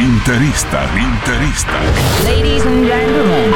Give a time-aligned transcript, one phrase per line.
[0.00, 1.72] L'interista, l'interista.
[2.24, 3.50] Ladies and gentlemen.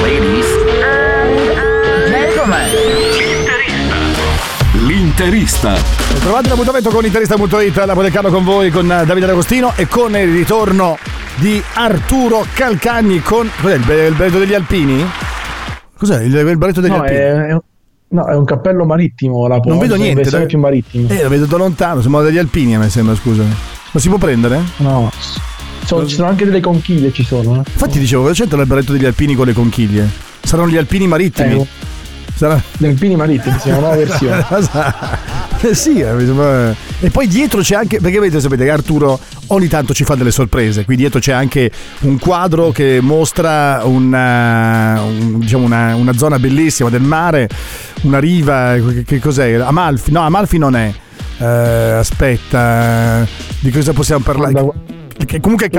[0.00, 2.70] Ladies and gentlemen.
[4.86, 5.74] L'interista.
[6.20, 10.96] Trovate l'appuntamento con interista.it, la Podecarlo con voi, con Davide D'Agostino e con il ritorno
[11.34, 13.50] di Arturo Calcagni con...
[13.60, 15.04] Cos'è il, be- il berretto degli Alpini?
[15.98, 17.18] Cos'è il, il berretto degli No Alpini?
[17.18, 17.56] è,
[18.08, 19.46] no, è un cappello marittimo.
[19.46, 20.30] La Non vedo niente.
[20.30, 20.46] dai.
[20.46, 21.10] più marittimo.
[21.10, 23.54] Eh, lo vedo da lontano, sembra degli Alpini a me sembra, scusami.
[23.90, 24.62] Ma si può prendere?
[24.78, 25.10] No.
[25.96, 27.54] Sono- ci sono anche delle conchiglie, ci sono.
[27.56, 27.70] eh.
[27.72, 30.08] Infatti dicevo, cosa c'entra il berretto degli Alpini con le conchiglie?
[30.42, 31.54] Saranno gli Alpini marittimi?
[31.60, 31.66] Eh,
[32.34, 32.62] Sarà...
[32.78, 34.46] Gli alpini marittimi, sì, una nuova versione.
[35.60, 39.92] Eh sì, eh, e poi dietro c'è anche, perché vedete, sapete che Arturo ogni tanto
[39.92, 45.66] ci fa delle sorprese, qui dietro c'è anche un quadro che mostra una, un- diciamo
[45.66, 47.46] una, una zona bellissima del mare,
[48.02, 49.52] una riva, che, che cos'è?
[49.56, 50.90] Amalfi, no Amalfi non è,
[51.36, 53.26] Eh, aspetta,
[53.58, 54.52] di cosa possiamo parlare?
[54.52, 54.72] Guarda,
[55.26, 55.70] Che comunque è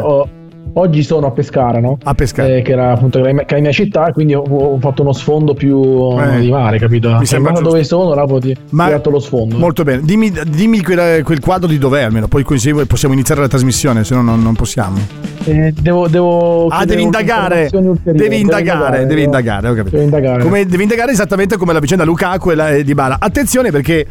[0.00, 0.28] ho-
[0.74, 1.98] oggi sono a Pescara, no?
[2.04, 2.56] A Pescara.
[2.56, 5.54] Eh, che era appunto che era la mia città, quindi ho, ho fatto uno sfondo
[5.54, 7.16] più Eh, di mare, capito?
[7.18, 7.68] mi sembra giusto.
[7.68, 8.24] dove sono, là
[8.70, 9.58] Ma- ho tirato lo sfondo.
[9.58, 13.48] Molto bene, dimmi, dimmi quel, quel quadro di dov'è almeno, poi così possiamo iniziare la
[13.48, 14.98] trasmissione, se no non, non possiamo.
[15.44, 17.68] Eh, devo, devo Ah, devi indagare.
[17.70, 19.96] Devi Devo indagare, devi devo- indagare, ho capito.
[19.96, 20.42] Devo indagare.
[20.44, 23.16] Come, devi indagare esattamente come la vicenda Lukaku e, la, e Dybala.
[23.18, 24.06] Attenzione perché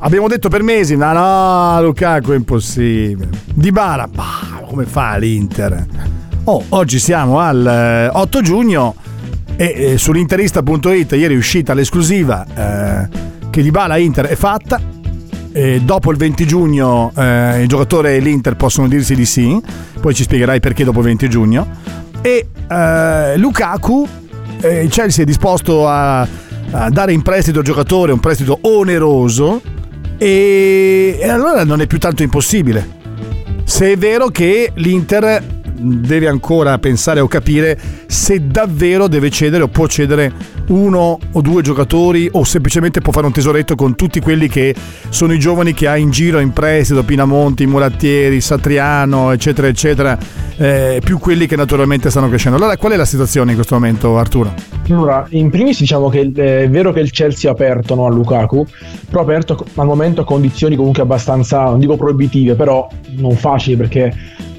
[0.00, 3.28] abbiamo detto per mesi, ma no, Lukaku è impossibile.
[3.54, 5.86] Dybala, bah, come fa l'Inter?
[6.44, 8.94] Oh, oggi siamo al eh, 8 giugno
[9.56, 13.08] e eh, sull'interista.it ieri è uscita l'esclusiva eh,
[13.50, 14.98] che Dybala Inter è fatta.
[15.52, 19.60] E dopo il 20 giugno eh, il giocatore e l'Inter possono dirsi di sì,
[20.00, 21.66] poi ci spiegherai perché dopo il 20 giugno.
[22.22, 24.06] E eh, Lukaku,
[24.60, 29.60] eh, il Chelsea è disposto a, a dare in prestito al giocatore un prestito oneroso
[30.20, 32.98] e, e allora non è più tanto impossibile.
[33.64, 39.68] Se è vero che l'Inter deve ancora pensare o capire se davvero deve cedere o
[39.68, 40.32] può cedere
[40.68, 44.74] uno o due giocatori o semplicemente può fare un tesoretto con tutti quelli che
[45.08, 50.18] sono i giovani che ha in giro in prestito, Pinamonti, Murattieri, Satriano, eccetera, eccetera,
[50.56, 52.56] eh, più quelli che naturalmente stanno crescendo.
[52.56, 54.54] Allora qual è la situazione in questo momento Arturo?
[54.88, 58.10] Allora, in primis diciamo che eh, è vero che il Chelsea è aperto no, a
[58.10, 58.66] Lukaku,
[59.08, 63.76] però aperto co- al momento a condizioni comunque abbastanza, non dico proibitive, però non facili
[63.76, 64.12] perché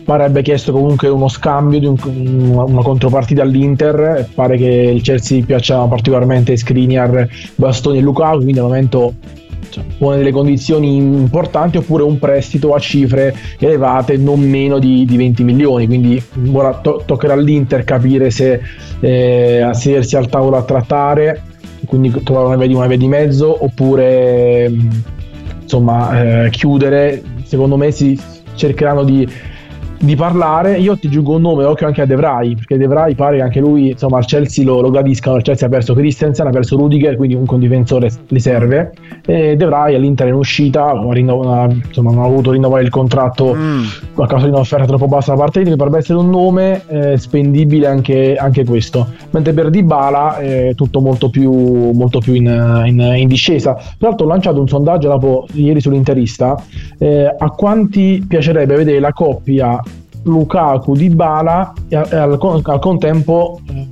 [0.03, 5.43] pare abbia chiesto comunque uno scambio di un- una, contropartita all'Inter, pare che il Chelsea
[5.43, 9.13] piaccia particolarmente Skriniar, Bastoni e Lukaku, quindi al momento
[9.69, 15.17] cioè, pone delle condizioni importanti oppure un prestito a cifre elevate non meno di, di
[15.17, 15.87] 20 milioni.
[15.87, 18.59] Quindi ora to- toccherà all'Inter capire se
[18.99, 21.43] eh, a sedersi al tavolo a trattare
[21.85, 25.03] quindi trovare una via di, una via di mezzo oppure mh,
[25.63, 27.23] insomma eh, chiudere.
[27.43, 28.19] Secondo me si
[28.55, 29.27] cercheranno di
[30.01, 30.77] di parlare.
[30.77, 33.43] Io ti giungo un nome, occhio anche a De Vrij, perché De Vrij pare che
[33.43, 35.37] anche lui, insomma, al Chelsea lo, lo gradiscano.
[35.37, 38.93] Il Chelsea ha perso Christensen, ha perso Rudiger, quindi un difensore li serve.
[39.25, 43.55] E De Vrij all'Inter in uscita, insomma, non ha voluto rinnovare il contratto
[44.15, 47.87] a causa di un'offerta troppo bassa da parte di potrebbe essere un nome eh, spendibile
[47.87, 49.07] anche, anche questo.
[49.31, 51.51] Mentre per Dybala è tutto molto più,
[51.91, 53.73] molto più in, in- in discesa.
[53.73, 56.61] Tra l'altro ho lanciato un sondaggio dopo, ieri sull'interista,
[56.97, 59.79] eh, a quanti piacerebbe vedere la coppia
[60.23, 63.87] Lukaku Dybala e, al, al contempo eh,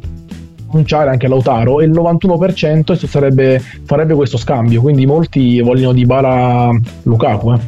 [0.72, 6.72] annunciare anche Lautaro e il 91% sarebbe, farebbe questo scambio, quindi molti vogliono Dybala
[7.03, 7.53] Lukaku.
[7.53, 7.59] Eh.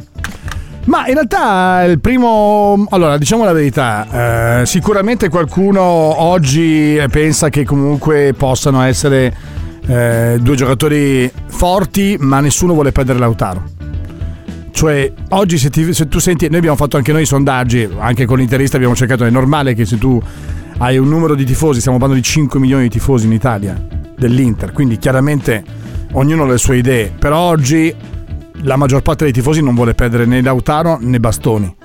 [0.84, 7.64] Ma in realtà il primo, allora diciamo la verità, eh, sicuramente qualcuno oggi pensa che
[7.64, 9.32] comunque possano essere
[9.86, 13.81] eh, due giocatori forti, ma nessuno vuole perdere Lautaro.
[14.72, 18.38] Cioè, oggi se, ti- se tu senti, noi abbiamo fatto anche noi sondaggi, anche con
[18.38, 20.20] l'interista abbiamo cercato, è normale che se tu
[20.78, 23.80] hai un numero di tifosi, stiamo parlando di 5 milioni di tifosi in Italia
[24.18, 25.62] dell'Inter, quindi chiaramente
[26.12, 27.94] ognuno ha le sue idee, però oggi
[28.64, 31.76] la maggior parte dei tifosi non vuole perdere né Lautaro né Bastoni.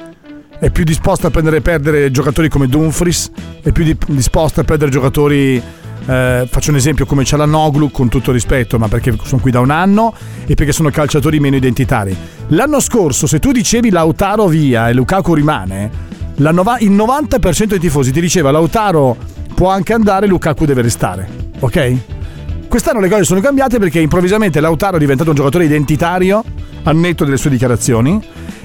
[0.59, 3.29] È più disposta a prendere, perdere giocatori come Dumfries,
[3.61, 5.61] è più di- disposta a perdere giocatori
[6.07, 9.69] eh, faccio un esempio come Cialanoglu, con tutto rispetto, ma perché sono qui da un
[9.69, 10.13] anno
[10.45, 12.15] e perché sono calciatori meno identitari.
[12.49, 15.91] L'anno scorso, se tu dicevi Lautaro via e Lukaku rimane,
[16.35, 19.17] la nova- il 90% dei tifosi ti diceva Lautaro
[19.53, 21.27] può anche andare, Lukaku deve restare.
[21.59, 21.95] Ok?
[22.67, 26.43] Quest'anno le cose sono cambiate perché improvvisamente Lautaro è diventato un giocatore identitario,
[26.89, 28.19] al netto delle sue dichiarazioni.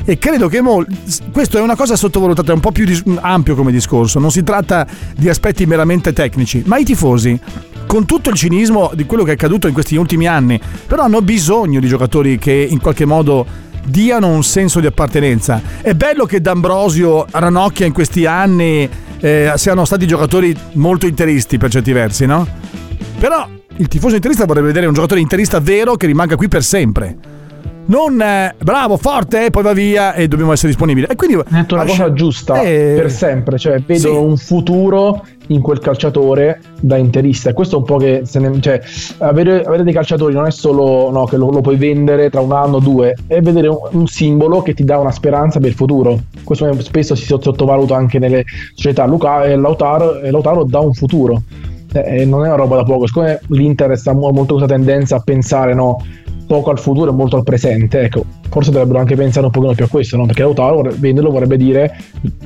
[0.05, 0.87] E credo che mol-
[1.31, 4.19] questo è una cosa sottovalutata, è un po' più dis- ampio come discorso.
[4.19, 4.87] Non si tratta
[5.17, 7.39] di aspetti meramente tecnici, ma i tifosi,
[7.87, 11.23] con tutto il cinismo di quello che è accaduto in questi ultimi anni, però hanno
[11.23, 13.47] bisogno di giocatori che in qualche modo
[13.85, 15.61] diano un senso di appartenenza.
[15.81, 18.89] È bello che D'Ambrosio, Ranocchia in questi anni
[19.21, 22.47] eh, siano stati giocatori molto interisti per certi versi, no?
[23.19, 27.17] Però il tifoso interista vorrebbe vedere un giocatore interista vero che rimanga qui per sempre.
[27.85, 31.07] Non eh, bravo, forte, poi va via e dobbiamo essere disponibili.
[31.09, 34.07] E quindi Hai detto una cosa giusta Eh, per sempre, cioè vedo sì.
[34.09, 37.51] un futuro in quel calciatore da interista.
[37.51, 38.81] E questo è un po' che ne- cioè,
[39.19, 42.53] avere, avere dei calciatori non è solo no, che lo, lo puoi vendere tra un
[42.53, 45.75] anno o due, è vedere un, un simbolo che ti dà una speranza per il
[45.75, 46.19] futuro.
[46.45, 48.45] Questo spesso si sottovaluta anche nelle
[48.75, 49.05] società.
[49.07, 51.43] Luca, eh, Lautaro, eh, Lautaro dà un futuro.
[51.95, 53.07] Eh, e non è una roba da poco.
[53.07, 56.03] Siccome l'Inter sta mo- molto questa tendenza a pensare no,
[56.47, 59.85] poco al futuro e molto al presente, ecco, forse dovrebbero anche pensare un pochino più
[59.85, 60.27] a questo, no?
[60.27, 61.97] perché Lautaro venderlo vorrebbe dire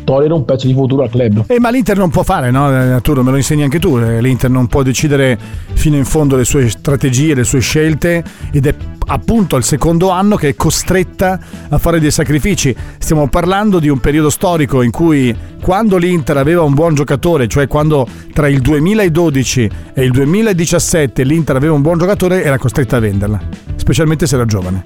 [0.04, 1.44] togliere un pezzo di futuro al club.
[1.48, 2.70] Eh, ma l'Inter non può fare, no?
[2.70, 3.98] Eh, Arturo, me lo insegni anche tu.
[3.98, 5.38] eh, L'Inter non può decidere
[5.72, 8.22] fino in fondo le sue strategie, le sue scelte
[8.52, 8.74] ed è
[9.06, 11.38] appunto al secondo anno che è costretta
[11.68, 12.74] a fare dei sacrifici.
[12.98, 17.66] Stiamo parlando di un periodo storico in cui quando l'Inter aveva un buon giocatore, cioè
[17.66, 23.00] quando tra il 2012 e il 2017 l'Inter aveva un buon giocatore, era costretta a
[23.00, 23.40] venderla,
[23.76, 24.84] specialmente se era giovane.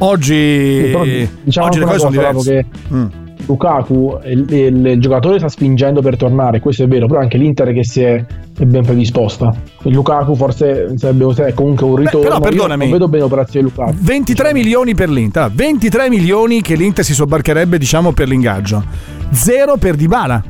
[0.00, 1.04] Oggi, Però
[1.42, 2.66] diciamo oggi le cose sono diverse.
[2.88, 3.06] Che Mm.
[3.46, 7.72] Lukaku, il, il- il giocatore sta spingendo per tornare, questo è vero, però anche l'Inter
[7.72, 8.24] che si è,
[8.58, 9.54] è ben predisposta.
[9.84, 12.20] Il Lukaku forse sarebbe comunque un ritorno.
[12.20, 12.82] però Io perdonami.
[12.84, 13.96] non vedo bene l'operazione di Lukaku.
[14.00, 18.84] 23 milioni per l'Inter, Ah, 23 milioni che l'Inter si sobbarcherebbe diciamo per l'ingaggio,
[19.30, 20.42] 0 per Dybala,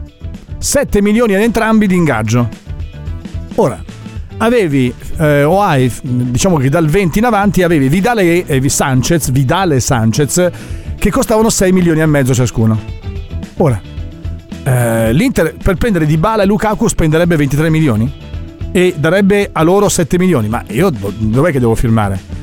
[0.58, 2.48] 7 milioni ad entrambi di ingaggio.
[3.56, 3.82] Ora,
[4.38, 9.30] avevi eh, o hai, diciamo che dal 20 in avanti avevi Vidale e, e Sanchez,
[9.30, 10.50] Vidale e Sanchez
[11.08, 12.78] che costavano 6 milioni e mezzo ciascuno.
[13.56, 13.80] Ora,
[14.62, 18.12] eh, l'Inter per prendere Dybala e Lukaku spenderebbe 23 milioni
[18.70, 22.36] e darebbe a loro 7 milioni, ma io do- dov'è che devo firmare?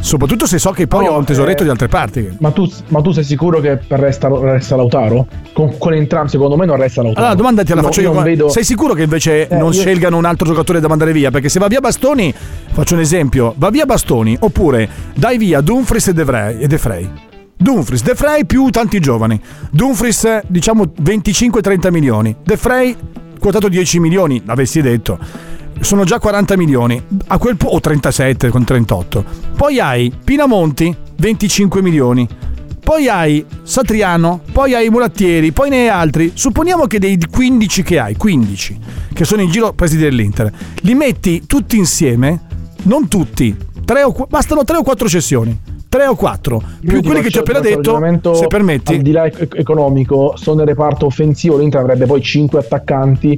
[0.00, 2.34] Soprattutto se so che poi No, ho un tesoretto eh, di altre parti.
[2.40, 5.26] Ma tu, ma tu sei sicuro che resta, resta Lautaro?
[5.52, 7.20] Con, con entrambi, secondo me non resta Lautaro.
[7.26, 8.06] Allora, domanda te la No, faccio io.
[8.06, 8.24] non qua.
[8.24, 11.30] vedo- Sei sicuro che invece Eh, non io- scelgano un altro giocatore da mandare via?
[11.30, 12.32] Perché se va via Bastoni,
[12.72, 17.10] faccio un esempio, va via Bastoni, oppure dai via Dumfries e De Vrij.
[17.62, 19.38] Dumfries, De Vrij più tanti giovani.
[19.70, 22.34] Dumfries, diciamo 25-30 milioni.
[22.42, 22.96] De Vrij,
[23.38, 25.18] quotato 10 milioni, l'avessi detto.
[25.80, 29.24] Sono già 40 milioni, a quel po- o 37 con 38.
[29.56, 32.26] Poi hai Pinamonti, 25 milioni.
[32.82, 36.32] Poi hai Satriano, poi hai Mulattieri, poi ne hai altri.
[36.34, 38.78] Supponiamo che dei 15 che hai, 15,
[39.12, 42.40] che sono in giro presi dell'Inter, li metti tutti insieme,
[42.84, 43.54] non tutti,
[43.84, 45.58] tre o qu- bastano 3 o 4 cessioni.
[45.90, 48.94] 3 o 4, più Io quelli che ti ho appena detto, se permetti.
[48.94, 53.36] Al di là ec- economico, sono nel reparto offensivo, l'Inter avrebbe poi 5 attaccanti,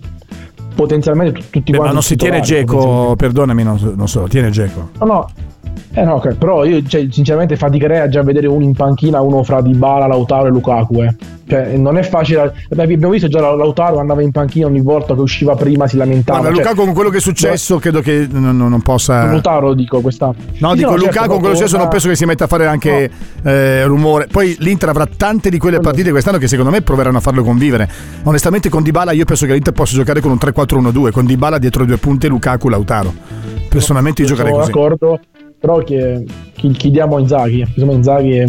[0.74, 4.50] potenzialmente tu- tutti Beh, quanti ma non si tiene Geco, perdonami, non, non so, tiene
[4.50, 4.90] Geco.
[4.98, 5.28] No, no.
[5.94, 9.60] Eh no, però io cioè, sinceramente faticherei a già vedere uno in panchina, uno fra
[9.60, 11.14] Dybala, Lautaro e Lukaku, eh.
[11.46, 12.54] Cioè, non è facile.
[12.70, 15.98] Beh, abbiamo visto già la- Lautaro andava in panchina ogni volta che usciva prima si
[15.98, 16.38] lamentava.
[16.38, 19.26] Guarda, cioè, Lukaku con quello che è successo credo che non, non- possa...
[19.26, 20.34] Lautaro dico quest'anno.
[20.60, 22.44] No, Sì, dico certo, Lukaku con quello che è successo non penso che si metta
[22.44, 23.10] a fare anche
[23.42, 24.28] eh, rumore.
[24.32, 27.86] Poi l'Inter avrà tante di quelle partite quest'anno che secondo me proveranno a farlo convivere.
[28.22, 31.84] Onestamente con Dybala io penso che l'Inter possa giocare con un 3-4-1-2, con Dybala dietro
[31.84, 33.12] due punte Lukaku Lautaro.
[33.68, 34.72] Personalmente io giocherei Sono così.
[34.72, 35.20] d'accordo,
[35.62, 36.24] però che,
[36.56, 37.60] chi- chiediamo a Inzaghi.
[37.60, 38.46] Insomma, Inzaghi è-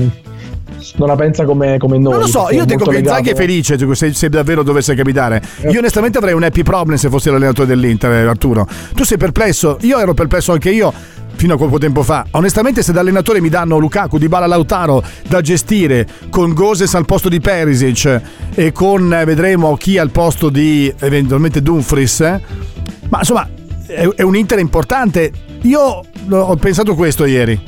[0.97, 2.13] non la pensa come, come noi.
[2.13, 5.41] Non lo so, io dico che Inzaghi è felice se, se davvero dovesse capitare.
[5.69, 8.67] Io onestamente avrei un happy problem se fossi l'allenatore dell'Inter, eh, Arturo.
[8.95, 10.91] Tu sei perplesso, io ero perplesso anche io
[11.35, 12.25] fino a poco tempo fa.
[12.31, 17.29] Onestamente se da allenatore mi danno Lukaku, Dybala, Lautaro da gestire con Goses al posto
[17.29, 18.21] di Perisic
[18.55, 22.41] e con eh, vedremo chi al posto di eventualmente Dumfries, eh,
[23.09, 23.47] ma insomma
[23.93, 25.31] è, è un Inter importante.
[25.61, 27.59] Io ho pensato questo ieri.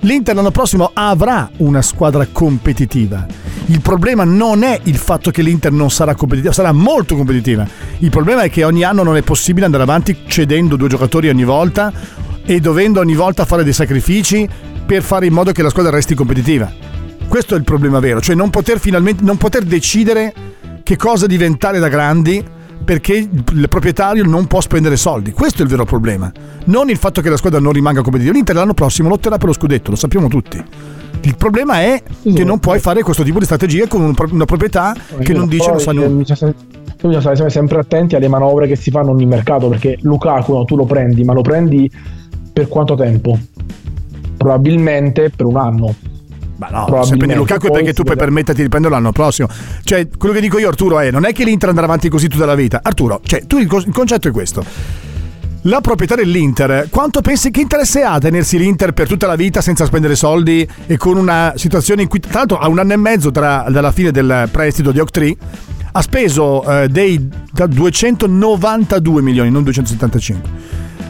[0.00, 3.24] L'Inter l'anno prossimo avrà una squadra competitiva.
[3.66, 7.64] Il problema non è il fatto che l'Inter non sarà competitiva, sarà molto competitiva.
[7.98, 11.44] Il problema è che ogni anno non è possibile andare avanti cedendo due giocatori ogni
[11.44, 11.92] volta
[12.44, 14.48] e dovendo ogni volta fare dei sacrifici
[14.84, 16.70] per fare in modo che la squadra resti competitiva.
[17.28, 20.34] Questo è il problema vero, cioè non poter finalmente non poter decidere
[20.82, 22.44] che cosa diventare da grandi,
[22.84, 25.32] perché il proprietario non può spendere soldi.
[25.32, 26.30] Questo è il vero problema.
[26.64, 28.34] Non il fatto che la squadra non rimanga competitiva.
[28.34, 30.62] L'Inter l'anno prossimo lotterà per lo scudetto, lo sappiamo tutti.
[31.24, 35.32] Il problema è che non puoi fare questo tipo di strategia con una proprietà che
[35.32, 36.08] non dice non sa nulla.
[36.08, 36.54] Bisogna
[37.08, 40.76] bisogna stare sempre attenti alle manovre che si fanno ogni mercato perché Lukaku no, tu
[40.76, 41.90] lo prendi, ma lo prendi
[42.52, 43.38] per quanto tempo?
[44.36, 45.94] Probabilmente per un anno.
[46.70, 49.48] Ma no, se prendi Lukaku è perché tu puoi permetterti di prenderlo l'anno prossimo.
[49.82, 52.46] Cioè, quello che dico io, Arturo, è non è che l'Inter andrà avanti così tutta
[52.46, 52.80] la vita.
[52.82, 54.64] Arturo, cioè, tu il, il concetto è questo.
[55.66, 59.60] La proprietà dell'Inter, quanto pensi che interesse ha a tenersi l'Inter per tutta la vita
[59.60, 62.96] senza spendere soldi e con una situazione in cui, tra l'altro, a un anno e
[62.96, 65.36] mezzo tra, dalla fine del prestito di Octree,
[65.92, 70.50] ha speso eh, dei da 292 milioni, non 275.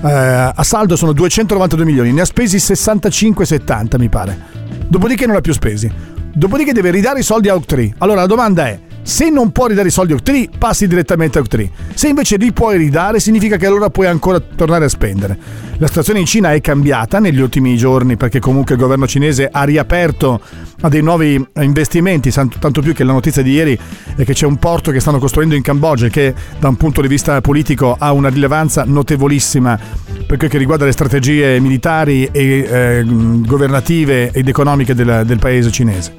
[0.04, 4.51] Eh, a saldo sono 292 milioni, ne ha spesi 65-70 mi pare.
[4.88, 5.91] Dopodiché non ha più spesi.
[6.35, 7.95] Dopodiché deve ridare i soldi a Octree.
[7.99, 11.40] Allora la domanda è: se non può ridare i soldi a Octree, passi direttamente a
[11.40, 11.71] Octree.
[11.94, 15.38] Se invece li puoi ridare, significa che allora puoi ancora tornare a spendere.
[15.78, 19.64] La situazione in Cina è cambiata negli ultimi giorni perché comunque il governo cinese ha
[19.64, 20.40] riaperto
[20.82, 23.76] a dei nuovi investimenti, tanto più che la notizia di ieri
[24.14, 27.09] è che c'è un porto che stanno costruendo in Cambogia che da un punto di
[27.09, 29.78] vista politico ha una rilevanza notevolissima
[30.26, 35.73] per quel che riguarda le strategie militari e eh, governative ed economiche del- del paese
[35.73, 36.14] cinese.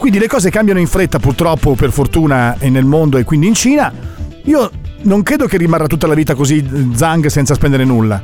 [0.00, 3.52] Quindi le cose cambiano in fretta purtroppo per fortuna e nel mondo e quindi in
[3.52, 3.92] Cina.
[4.44, 4.70] Io
[5.02, 8.22] non credo che rimarrà tutta la vita così Zhang senza spendere nulla.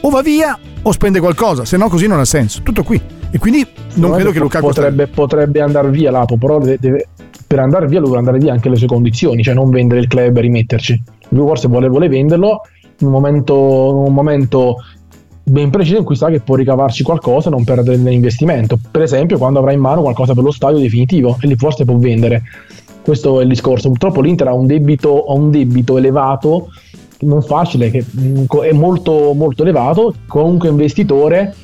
[0.00, 2.62] O va via o spende qualcosa, se no così non ha senso.
[2.62, 2.98] Tutto qui.
[3.30, 3.62] E quindi
[3.96, 7.08] non credo che Lukaku potrebbe, potrebbe andare via Lapo, però deve-
[7.46, 10.34] per andare via deve andare via anche le sue condizioni, cioè non vendere il club
[10.34, 11.02] e rimetterci.
[11.28, 12.62] Lui forse vuole, vuole venderlo
[13.00, 14.76] in un momento, in un momento
[15.48, 18.78] ben preciso in cui sa che può ricavarci qualcosa e non perdere nell'investimento.
[18.90, 21.96] Per esempio, quando avrà in mano qualcosa per lo stadio definitivo e lì forse può
[21.96, 22.42] vendere.
[23.02, 23.88] Questo è il discorso.
[23.88, 26.68] Purtroppo l'Inter ha un debito, ha un debito elevato,
[27.20, 30.14] non facile, che mm, è molto, molto elevato.
[30.28, 31.54] Qualunque investitore,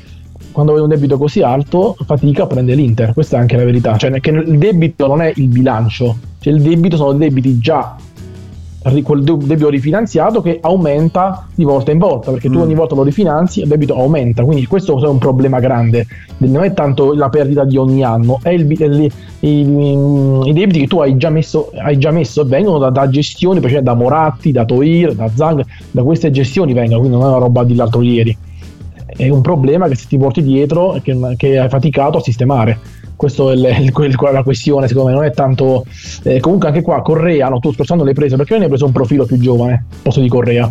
[0.53, 3.13] quando vede un debito così alto, fatica a prendere l'Inter.
[3.13, 3.97] Questa è anche la verità.
[3.97, 7.97] Cioè, che il debito non è il bilancio, cioè il debito sono debiti già
[9.03, 13.03] quel de- debito rifinanziato che aumenta di volta in volta perché tu ogni volta lo
[13.03, 14.45] rifinanzi e il debito aumenta.
[14.45, 16.07] Quindi questo è un problema grande.
[16.39, 19.11] Non è tanto la perdita di ogni anno è il, è li-
[19.41, 23.81] i, debiti che tu hai già messo, hai già messo vengono da, da gestioni cioè
[23.81, 27.65] da Moratti, da Toir, da Zang da queste gestioni vengono quindi non è una roba
[27.65, 28.37] di l'altro ieri.
[29.07, 32.79] È un problema che se ti porti dietro e che, che hai faticato a sistemare
[33.17, 35.85] questa è il- il- la questione secondo me non è tanto
[36.23, 38.87] eh, comunque anche qua Correa no, tu scorso anno l'hai preso perché non hai preso
[38.87, 40.71] un profilo più giovane posto di Correa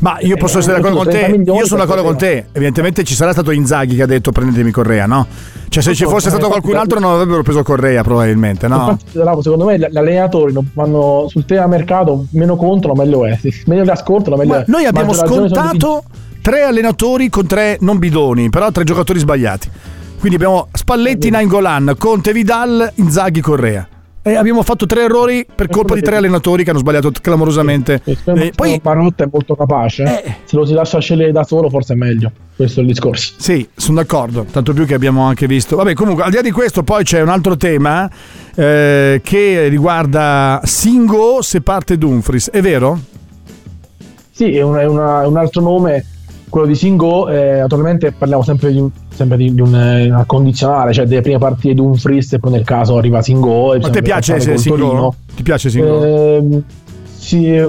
[0.00, 1.58] Ma io posso Eh, essere d'accordo con 30 te.
[1.58, 2.46] Io sono d'accordo con te.
[2.52, 5.26] Evidentemente ci sarà stato Inzaghi che ha detto prendetemi Correa, no?
[5.68, 8.98] Cioè, se ci fosse eh, stato qualcun altro, non avrebbero preso Correa, probabilmente, no?
[9.14, 13.90] Infatti, secondo me gli allenatori vanno sul tema mercato meno contro meglio è meglio che
[13.92, 16.02] ascoltano meglio Ma è noi abbiamo scontato
[16.42, 19.70] tre allenatori con tre non bidoni, però tre giocatori sbagliati.
[20.24, 23.86] Quindi abbiamo Spalletti, Nainggolan, Conte, Vidal, Inzaghi, Correa.
[24.22, 28.00] E abbiamo fatto tre errori per colpa di tre allenatori che hanno sbagliato clamorosamente.
[28.02, 30.34] di- E poi Marotta è molto capace Eh.
[30.44, 33.68] se lo si lascia scegliere da solo forse è meglio questo è il discorso Sì,
[33.76, 35.76] sono d'accordo, tanto più che abbiamo anche visto.
[35.76, 38.10] Vabbè, comunque, al di là di questo, poi c'è un altro tema
[38.54, 42.98] eh, che riguarda Singo se parte Dumfries, è vero?
[44.30, 46.06] Sì, è, un, è una- è un altro nome,
[46.54, 47.28] quello di Singo.
[47.28, 51.20] Eh, attualmente parliamo sempre di un, sempre di, di un, eh, una condizionale, cioè delle
[51.20, 53.76] prime partite di un freeze e poi nel caso arriva Singo.
[53.76, 55.14] Ma ti piace Singo?
[55.34, 56.04] Ti piace Singo?
[56.04, 56.62] Ehm,
[57.12, 57.60] sì,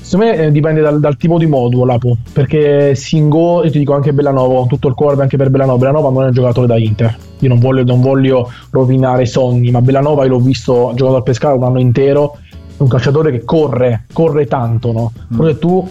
[0.00, 3.92] secondo me eh, dipende dal, dal tipo di modulo, Lapo, perché Singo, e ti dico
[3.92, 6.78] anche Bellanova, con tutto il cuore anche per Bellanova, Bellanova non è un giocatore da
[6.78, 7.14] Inter.
[7.40, 11.16] Io non voglio, non voglio rovinare i sogni, ma Bellanova io l'ho visto, ha giocato
[11.16, 15.12] al Pescara un anno intero, è un calciatore che corre, corre tanto, no?
[15.34, 15.36] Mm.
[15.36, 15.88] Però se tu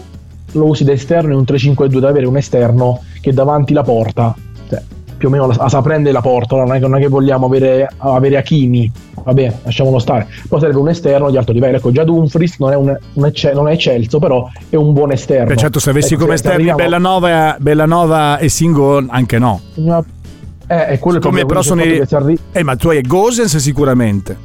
[0.52, 4.34] lo usi da esterno in un 3-5-2 da avere un esterno che davanti la porta,
[4.68, 4.82] cioè,
[5.16, 6.64] più o meno la, la sa prendere la porta, no?
[6.64, 8.90] non, è che, non è che vogliamo avere, avere Hakimi,
[9.22, 10.26] vabbè, lasciamolo stare.
[10.48, 11.76] Poi serve un esterno di alto livello.
[11.76, 15.12] Ecco, già Dumfries non è, un, un ecce- non è eccelso, però è un buon
[15.12, 15.46] esterno.
[15.46, 19.60] Beh, certo, se avessi Ecco, come esterni arriviamo- Bellanova, Bellanova e Singo, anche no.
[19.74, 22.02] Eh, è quello il Come problema, però sono i...
[22.10, 24.36] arri- Eh, ma tu hai Gosens sicuramente.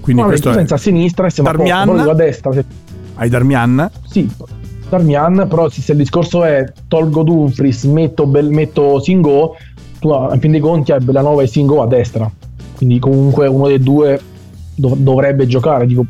[0.00, 0.54] Quindi No, questo è...
[0.54, 2.08] senza a sinistra e siamo a posto, Darmian?
[2.08, 2.52] a destra.
[2.52, 2.64] se-
[3.16, 3.90] Hai Darmian.
[4.08, 4.30] Sì,
[4.88, 9.56] Darmian, però se il discorso è tolgo Dumfries, metto, Bel- metto Singo,
[10.00, 12.30] tu a in fin dei conti hai Bellanova e Singo a destra.
[12.76, 14.20] Quindi comunque uno dei due
[14.74, 16.04] dov- dovrebbe giocare, dico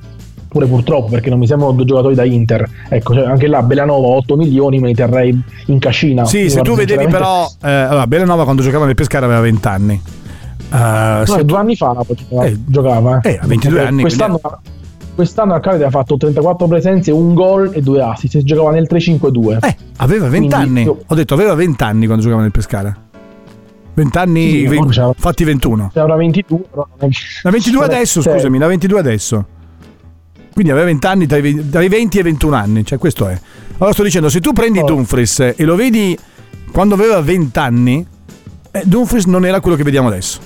[0.48, 2.66] pure purtroppo perché non mi sembrano due giocatori da Inter.
[2.88, 6.24] Ecco, cioè, anche là Bellanova 8 milioni me li terrei in cascina.
[6.24, 7.46] Sì, se tu vedevi però...
[7.62, 10.00] Eh, allora, Bellanova quando giocava nel Pescara aveva 20 anni.
[10.70, 14.00] Eh, No, due tu- anni fa Napoli giocava, Eh, giocava, eh, a 22 Perché anni,
[14.02, 14.40] Quest'anno,
[15.18, 18.38] quest'anno al Cagliari ha fatto 34 presenze, un gol e due assist.
[18.38, 19.58] Si giocava nel 3-5-2.
[19.66, 20.82] Eh, aveva 20 Quindi anni.
[20.84, 22.96] io- Ho detto aveva 20 anni quando giocava nel Pescara.
[23.94, 25.90] 20 anni, Sì, ve- no, c'era- fatti 21.
[25.92, 29.44] Se avrà 22, però non è La 22 Cioè, adesso, cioè, scusami, la 22 adesso.
[30.52, 33.36] Quindi aveva 20 anni dai, ve- dai 20 ai 21 anni, cioè questo è.
[33.78, 34.84] Allora sto dicendo, se tu prendi Oh.
[34.84, 36.16] Dumfries e lo vedi
[36.70, 38.06] quando aveva 20 anni,
[38.70, 40.38] eh, Dumfries non era quello che vediamo adesso.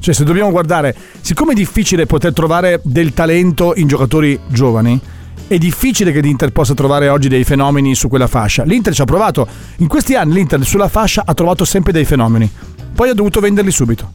[0.00, 4.98] Cioè se dobbiamo guardare, siccome è difficile poter trovare del talento in giocatori giovani,
[5.46, 8.64] è difficile che l'Inter possa trovare oggi dei fenomeni su quella fascia.
[8.64, 12.50] L'Inter ci ha provato, in questi anni l'Inter sulla fascia ha trovato sempre dei fenomeni,
[12.94, 14.10] poi ha dovuto venderli subito.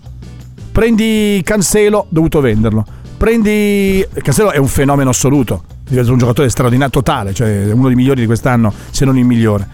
[0.72, 2.86] Prendi Cancelo, dovuto venderlo.
[3.18, 4.06] Prendi.
[4.22, 5.64] Cancelo è un fenomeno assoluto.
[5.88, 9.68] Diventa un giocatore straordinario, totale, cioè uno dei migliori di quest'anno, se non il migliore.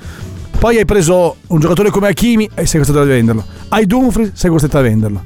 [0.60, 3.44] Poi hai preso un giocatore come Hakimi e sei costretto a venderlo.
[3.70, 5.24] Hai Dumfries, sei costretto a venderlo.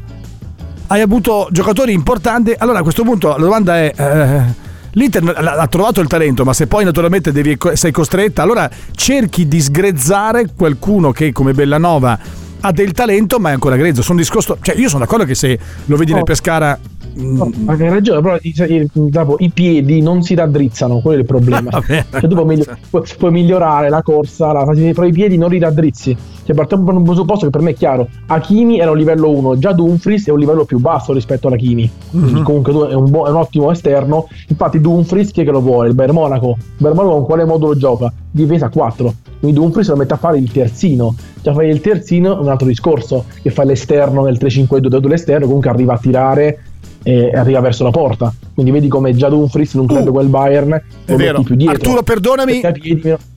[0.87, 2.53] Hai avuto giocatori importanti.
[2.57, 3.91] Allora a questo punto la domanda è.
[3.95, 4.63] eh,
[4.97, 9.59] L'Inter ha trovato il talento, ma se poi naturalmente devi- sei costretta, allora cerchi di
[9.59, 12.17] sgrezzare qualcuno che come Bellanova
[12.61, 14.01] ha del talento, ma è ancora grezzo.
[14.01, 14.57] Sono discosto.
[14.61, 16.23] Cioè, io sono d'accordo che se lo vedi nel Oh.
[16.25, 16.79] Pescara.
[17.17, 21.25] No, ma hai ragione, però i, dopo i piedi non si raddrizzano, quello è il
[21.25, 21.69] problema.
[21.79, 22.05] Vabbè.
[22.11, 25.59] Cioè, tu puoi, migli- puoi- puoi migliorare la corsa, la, però i piedi non li
[25.59, 26.15] raddrizzi.
[26.43, 28.07] Cioè, partiamo da un presupposto che per me è chiaro.
[28.27, 31.89] Hakimi era un livello 1, già Dumfries è un livello più basso rispetto all'Hakimi.
[32.11, 34.27] Quindi comunque tu è un, buo- è un ottimo esterno.
[34.49, 35.87] Infatti Dumfries chi è che lo vuole?
[35.89, 36.55] Il Bayern Monaco.
[36.59, 38.11] Il Bayern Monaco con quale modulo gioca?
[38.29, 39.13] Difesa 4.
[39.39, 41.15] Quindi Dumfries lo mette a fare il terzino.
[41.41, 43.25] Già fai il terzino è un altro discorso.
[43.41, 46.59] Che fai l'esterno nel 3-5-2 dove l'esterno comunque arriva a tirare
[47.07, 48.33] e arriva verso la porta.
[48.53, 51.41] Quindi vedi come già Dumfries in un club Uh, quel Bayern È vero.
[51.43, 51.75] più dietro.
[51.75, 52.61] Arturo, perdonami.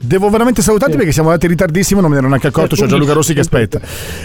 [0.00, 0.96] Devo veramente salutarti Sì.
[0.98, 3.78] perché siamo andati ritardissimo, non me ne ero neanche accorto, c'è Gianluca Rossi che aspetta.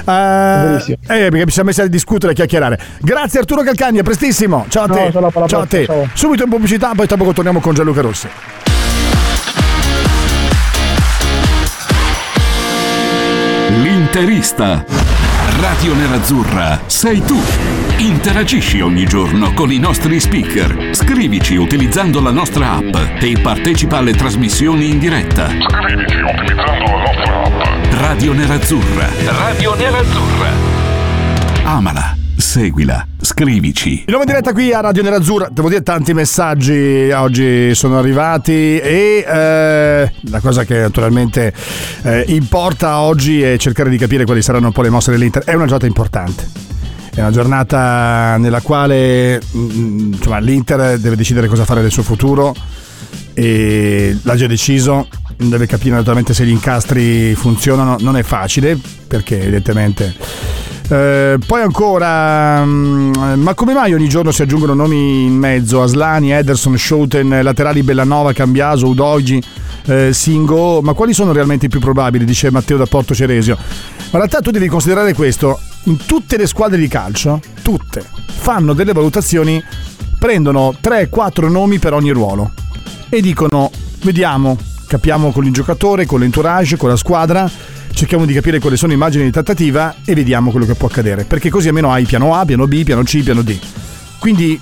[0.05, 0.97] Benissimo.
[1.01, 2.79] eh, perché ci siamo messi a discutere e a chiacchierare.
[3.01, 4.65] Grazie Arturo Calcagni, a prestissimo.
[4.69, 5.09] Ciao a No, te.
[5.11, 5.85] ciao, alla ciao a te.
[5.85, 6.07] ciao.
[6.13, 8.27] Subito in pubblicità, poi tra poco torniamo con Gianluca Rossi.
[13.81, 15.02] L'interista.
[15.63, 17.39] Radio Nerazzurra sei tu.
[17.99, 20.89] Interagisci ogni giorno con i nostri speaker.
[20.93, 25.47] Scrivici utilizzando la nostra app e partecipa alle trasmissioni in diretta.
[25.47, 27.93] Scrivici utilizzando la nostra app.
[27.93, 29.07] Radio Nerazzurra.
[29.25, 30.49] Radio Nerazzurra.
[31.63, 34.03] Amala, seguila, scrivici.
[34.05, 38.77] Di nuovo in diretta qui a Radio Nerazzurra, devo dire tanti messaggi oggi sono arrivati
[38.77, 41.53] e eh, la cosa che naturalmente
[42.03, 45.43] eh, importa oggi è cercare di capire quali saranno un po' le mosse dell'Inter.
[45.43, 46.49] È una giornata importante.
[47.13, 52.53] È una giornata nella quale mm, insomma, l'Inter deve decidere cosa fare del suo futuro
[53.33, 55.07] e l'ha già deciso,
[55.37, 60.71] deve capire naturalmente se gli incastri funzionano, non è facile perché evidentemente...
[60.93, 65.81] Eh, poi ancora, mm, ma come mai ogni giorno si aggiungono nomi in mezzo?
[65.81, 69.41] Aslani, Ederson, Schouten, laterali Bellanova, Cambiaso, Udoigi,
[69.87, 72.25] eh, Singo, ma quali sono realmente i più probabili?
[72.25, 73.55] Dice Matteo da Porto Ceresio.
[73.55, 73.63] Ma
[74.03, 78.93] in realtà tu devi considerare questo, in tutte le squadre di calcio, tutte, fanno delle
[78.93, 79.63] valutazioni,
[80.19, 82.51] prendono 3-4 nomi per ogni ruolo
[83.09, 83.71] e dicono,
[84.03, 87.49] vediamo, capiamo con il giocatore, con l'entourage, con la squadra,
[88.03, 91.23] cerchiamo di capire quali sono le immagini di trattativa e vediamo quello che può accadere,
[91.23, 93.57] perché così almeno hai piano A, piano B, piano C, piano D.
[94.19, 94.59] Quindi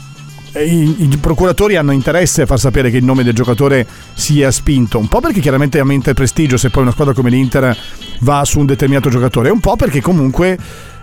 [0.51, 4.51] eh, i, i procuratori hanno interesse a far sapere che il nome del giocatore sia
[4.51, 7.75] spinto, un po' perché chiaramente aumenta il prestigio se poi una squadra come l'Inter
[8.19, 10.55] va su un determinato giocatore, un po' perché comunque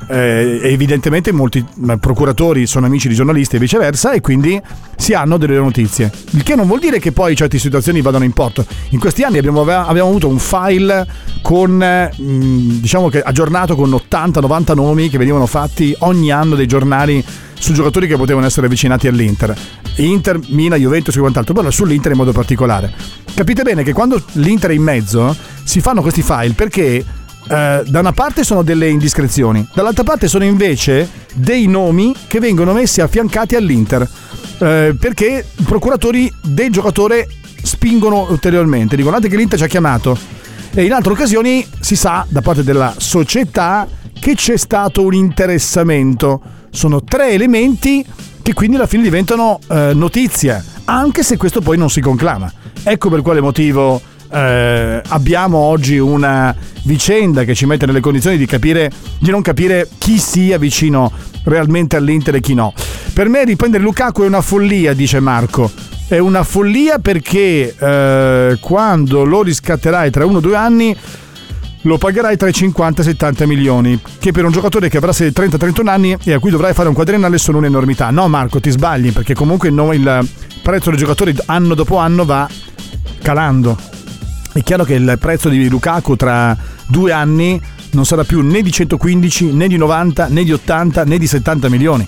[0.07, 1.65] eh, evidentemente molti
[1.99, 4.61] procuratori sono amici di giornalisti e viceversa e quindi
[4.97, 6.11] si hanno delle notizie.
[6.31, 8.65] Il che non vuol dire che poi certe situazioni vadano in porto.
[8.91, 11.07] In questi anni abbiamo, abbiamo avuto un file
[11.43, 17.25] con, mh, diciamo aggiornato con 80-90 nomi che venivano fatti ogni anno dai giornali
[17.59, 19.57] su giocatori che potevano essere avvicinati all'Inter.
[19.97, 22.93] Inter, Milan, Juventus e quant'altro, però sull'Inter in modo particolare.
[23.35, 25.35] Capite bene che quando l'Inter è in mezzo
[25.65, 27.05] si fanno questi file perché
[27.49, 32.73] eh, da una parte sono delle indiscrezioni, dall'altra parte sono invece dei nomi che vengono
[32.73, 34.09] messi affiancati all'Inter.
[34.61, 37.29] Eh, perché i procuratori del giocatore
[37.63, 40.19] spingono ulteriormente, dicono guardate che l'Inter ci ha chiamato
[40.75, 43.87] e in altre occasioni si sa da parte della società
[44.19, 46.41] che c'è stato un interessamento.
[46.71, 48.05] Sono tre elementi
[48.43, 52.53] che quindi alla fine diventano eh, notizia, anche se questo poi non si conclama.
[52.83, 54.01] Ecco per quale motivo
[54.31, 59.89] eh, abbiamo oggi una vicenda che ci mette nelle condizioni di capire di non capire
[59.99, 61.13] chi sia vicino
[61.45, 62.73] realmente all'Inter e chi no.
[63.13, 65.71] Per me riprendere Lukaku è una follia, dice Marco.
[66.07, 70.97] È una follia perché eh, quando lo riscatterai tra uno o due anni
[71.83, 75.11] lo pagherai tra i 50 e i 70 milioni, che per un giocatore che avrà
[75.11, 78.11] 30-31 anni e a cui dovrai fare un quadriennale sono un'enormità.
[78.11, 80.29] No Marco, ti sbagli perché comunque no, il
[80.63, 82.49] prezzo dei giocatori anno dopo anno va
[83.23, 83.77] calando.
[84.53, 86.57] È chiaro che il prezzo di Lukaku tra
[86.87, 87.61] due anni
[87.93, 91.69] non sarà più né di 115 né di 90 né di 80 né di 70
[91.69, 92.07] milioni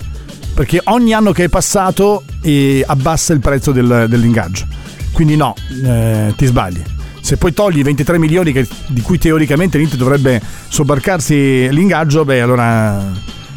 [0.53, 4.65] perché ogni anno che è passato eh, abbassa il prezzo del- dell'ingaggio.
[5.13, 6.81] Quindi no eh, ti sbagli.
[7.21, 12.41] Se poi togli i 23 milioni che- di cui teoricamente l'Inter dovrebbe sobbarcarsi l'ingaggio beh
[12.41, 13.01] allora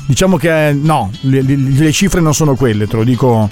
[0.06, 3.48] diciamo che eh, no le, le- le cifre non sono quelle te lo dico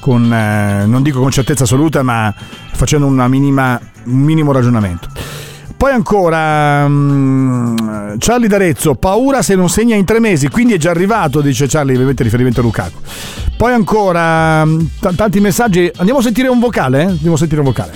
[0.00, 2.34] con, eh, non dico con certezza assoluta ma
[2.72, 5.08] facendo minima, un minimo ragionamento
[5.80, 7.76] poi ancora mm,
[8.18, 11.94] Charlie D'Arezzo, paura se non segna in tre mesi, quindi è già arrivato, dice Charlie,
[11.94, 12.98] ovviamente riferimento a Lukaku.
[13.56, 17.00] Poi ancora mm, t- tanti messaggi, andiamo a sentire un vocale?
[17.00, 17.06] eh?
[17.06, 17.92] Andiamo a sentire un vocale.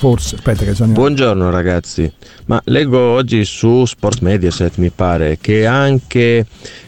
[0.00, 2.10] Forse, aspetta che c'è Buongiorno ragazzi,
[2.46, 6.46] ma leggo oggi su Sport Mediaset mi pare che anche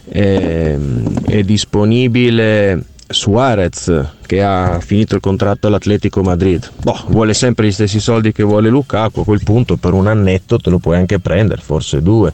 [0.08, 6.70] ehm, è disponibile Suarez che ha finito il contratto all'Atletico Madrid.
[6.82, 10.56] Boh, vuole sempre gli stessi soldi che vuole Lukaku, a quel punto per un annetto
[10.56, 12.32] te lo puoi anche prendere, forse due.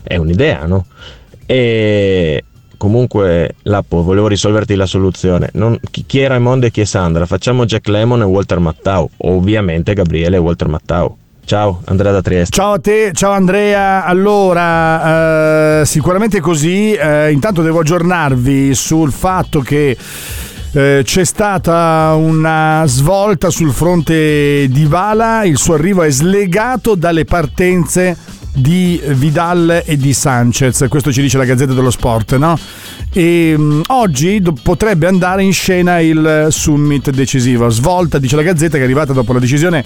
[0.00, 0.86] È un'idea, no?
[1.44, 2.44] E
[2.80, 5.50] comunque Lappo, volevo risolverti la soluzione.
[5.52, 7.26] Non- chi, è Raimondo e chi è Sandra?
[7.26, 9.06] Facciamo Jack Lemon e Walter Mattau.
[9.18, 11.14] Ovviamente Gabriele e Walter Mattau.
[11.44, 12.56] Ciao, Andrea da Trieste.
[12.56, 14.06] Ciao a te, ciao Andrea.
[14.06, 16.94] Allora, eh, sicuramente così.
[16.94, 19.94] Eh, intanto devo aggiornarvi sul fatto che
[20.72, 25.44] eh, c'è stata una svolta sul fronte di Vala.
[25.44, 28.16] Il suo arrivo è slegato dalle partenze
[28.52, 30.86] di Vidal e di Sanchez.
[30.88, 32.58] Questo ci dice la Gazzetta dello Sport, no?
[33.12, 37.68] E mh, oggi potrebbe andare in scena il summit decisivo.
[37.68, 39.84] Svolta, dice la Gazzetta, che è arrivata dopo la decisione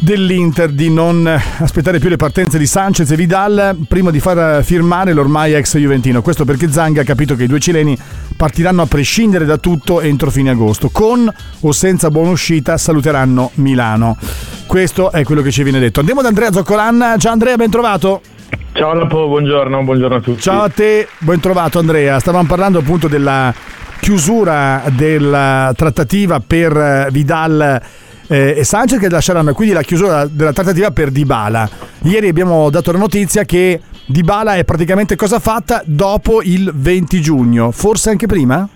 [0.00, 1.26] dell'Inter di non
[1.58, 6.22] aspettare più le partenze di Sanchez e Vidal prima di far firmare l'ormai ex Juventino.
[6.22, 7.96] Questo perché Zanga ha capito che i due cileni
[8.36, 10.88] partiranno a prescindere da tutto entro fine agosto.
[10.88, 14.16] Con o senza buona uscita saluteranno Milano.
[14.66, 16.00] Questo è quello che ci viene detto.
[16.00, 17.16] Andiamo da Andrea Zoccolan.
[17.18, 18.22] Ciao Andrea, ben trovato.
[18.72, 20.40] Ciao Lapo, buongiorno, buongiorno a tutti.
[20.40, 22.18] Ciao a te, ben trovato Andrea.
[22.18, 23.52] Stavamo parlando appunto della
[24.00, 27.82] chiusura della trattativa per Vidal
[28.30, 31.68] eh, e Sanchez che lasceranno quindi la chiusura della trattativa per Dybala.
[32.02, 37.72] Ieri abbiamo dato la notizia che Dybala è praticamente cosa fatta dopo il 20 giugno,
[37.72, 38.68] forse anche prima?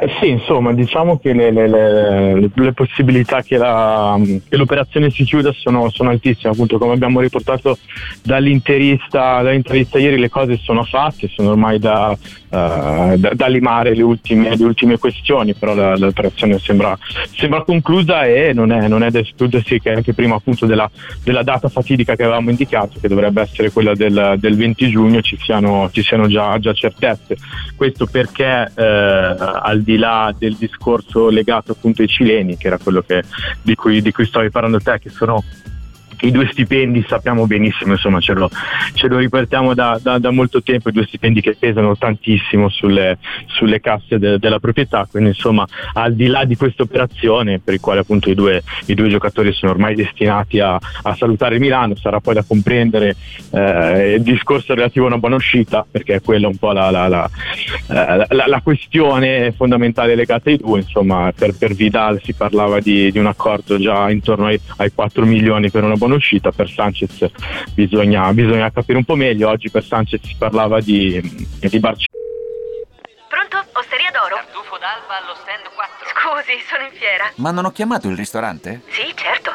[0.00, 5.24] Eh, sì, insomma, diciamo che le, le- le- le possibilità che, la- che l'operazione si
[5.24, 7.76] chiuda sono, sono altissime, appunto come abbiamo riportato
[8.22, 14.02] dall'interista, dall'interista ieri le cose sono fatte, sono ormai da, eh, da- da limare le
[14.02, 16.96] ultime, le ultime questioni, però la- l'operazione sembra,
[17.36, 20.90] sembra conclusa e non è, non è da escludersi che anche prima appunto della,
[21.22, 25.36] della data fatidica che avevamo indicato, che dovrebbe essere quella del, del 20 giugno, ci
[25.38, 27.36] siano, ci siano già, già certezze.
[27.76, 33.02] Questo perché eh, al di là del discorso legato appunto ai cileni, che era quello
[33.02, 33.24] che-
[33.62, 35.42] di, cui, di cui stavi parlando te, che sono
[36.22, 38.48] i due stipendi sappiamo benissimo, insomma ce lo,
[38.94, 43.18] ce lo riportiamo da, da- da molto tempo, i due stipendi che pesano tantissimo sulle,
[43.46, 47.80] sulle casse de- della proprietà, quindi insomma al di là di questa operazione per il
[47.80, 52.20] quale appunto i due, i due giocatori sono ormai destinati a, a salutare Milano, sarà
[52.20, 53.16] poi da comprendere
[53.50, 57.08] eh, il discorso relativo a una buona uscita, perché è quella un po' la, la-
[57.08, 57.30] la-
[57.88, 63.18] eh, la- questione fondamentale legata ai due, insomma per, per Vidal si parlava di, di
[63.18, 67.30] un accordo già intorno ai, ai 4 milioni per una buona uscita, per Sanchez
[67.74, 72.20] bisogna, bisogna capire un po' meglio, oggi per Sanchez si parlava di, di Barcellona.
[73.28, 73.64] Pronto?
[73.72, 74.36] Osteria d'oro?
[74.36, 76.06] Tartufo d'alba allo stand 4.
[76.12, 77.32] Scusi, sono in fiera.
[77.36, 78.82] Ma non ho chiamato il ristorante?
[78.88, 79.50] Sì, certo.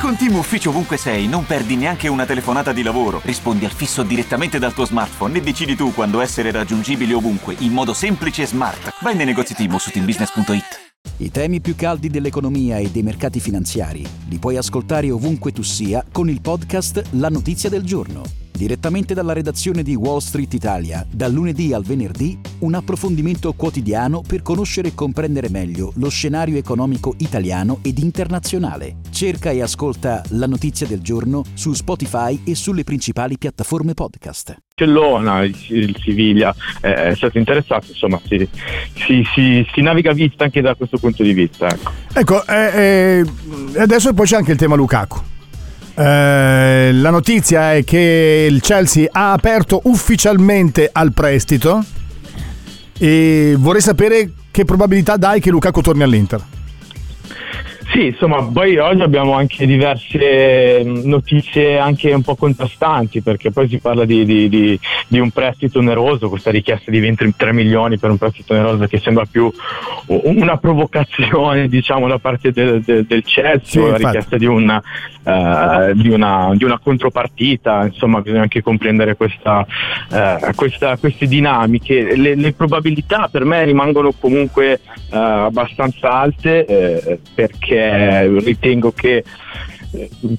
[0.00, 3.20] Con Team Ufficio ovunque sei, non perdi neanche una telefonata di lavoro.
[3.22, 7.72] Rispondi al fisso direttamente dal tuo smartphone e decidi tu quando essere raggiungibile ovunque, in
[7.72, 8.94] modo semplice e smart.
[9.02, 10.89] Vai nei negozi Team su teambusiness.it.
[11.20, 16.02] I temi più caldi dell'economia e dei mercati finanziari li puoi ascoltare ovunque tu sia
[16.10, 18.49] con il podcast La Notizia del Giorno.
[18.60, 24.42] Direttamente dalla redazione di Wall Street Italia, dal lunedì al venerdì, un approfondimento quotidiano per
[24.42, 28.96] conoscere e comprendere meglio lo scenario economico italiano ed internazionale.
[29.08, 34.58] Cerca e ascolta La Notizia del Giorno su Spotify e sulle principali piattaforme podcast.
[34.74, 38.46] Barcellona, il, il Siviglia eh, è stato interessato, insomma si,
[38.92, 41.66] si- si- si naviga vista anche da questo punto di vista.
[41.66, 41.92] Ecco.
[42.12, 43.24] Ecco, eh,
[43.74, 45.29] eh, adesso poi c'è anche il tema Lukaku.
[46.00, 51.84] Eh, la notizia è che il Chelsea ha aperto ufficialmente al prestito
[52.96, 56.42] e vorrei sapere che probabilità dai che Lukaku torni all'Inter.
[58.00, 63.68] Sì, insomma, poi oggi abbiamo anche diverse mm, notizie anche un po' contrastanti, perché poi
[63.68, 68.08] si parla di, di, di, di un prestito oneroso, questa richiesta di 23 milioni per
[68.08, 69.52] un prestito oneroso che sembra più
[70.06, 74.82] una provocazione, diciamo, da parte del, del, del Chelsea, Sì, la richiesta di una,
[75.22, 79.66] eh, di, una, di una contropartita, insomma, bisogna anche comprendere questa,
[80.10, 82.16] eh, questa- queste dinamiche.
[82.16, 86.64] Le, le probabilità per me rimangono comunque eh, abbastanza alte
[87.90, 89.24] eh, ritengo che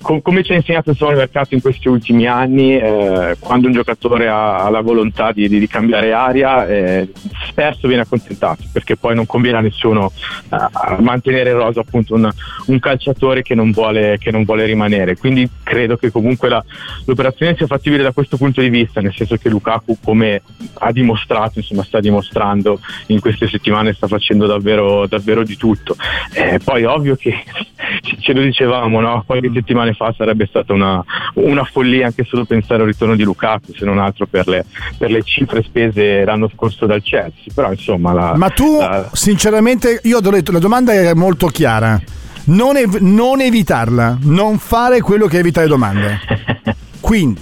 [0.02, 4.28] com- come ci ha insegnato il mercato in questi ultimi anni, eh, quando un giocatore
[4.28, 7.10] ha, ha la volontà di, di- cambiare aria, eh,
[7.48, 10.12] spesso viene accontentato perché poi non conviene a nessuno
[10.50, 12.30] eh, mantenere in rosa appunto un,
[12.66, 15.18] un calciatore che non, vuole, che non vuole rimanere.
[15.18, 16.64] Quindi credo che comunque la-
[17.06, 20.42] l'operazione sia fattibile da questo punto di vista, nel senso che Lukaku, come
[20.80, 25.96] ha dimostrato, insomma, sta dimostrando in queste settimane, sta facendo davvero, davvero di tutto.
[26.34, 27.34] Eh, poi ovvio che
[28.20, 29.24] ce lo dicevamo, no?
[29.42, 31.04] Qualche settimane fa sarebbe stata una,
[31.36, 34.66] una follia anche solo pensare al ritorno di Lukaku, se non altro per le,
[34.98, 37.52] per le cifre spese l'anno scorso dal Chelsea.
[37.54, 42.00] Però insomma la, Ma tu, la- sinceramente, io ho detto, la domanda è molto chiara.
[42.44, 46.20] Non, ev- non evitarla, non fare quello che evita le domande.
[47.00, 47.40] Quindi,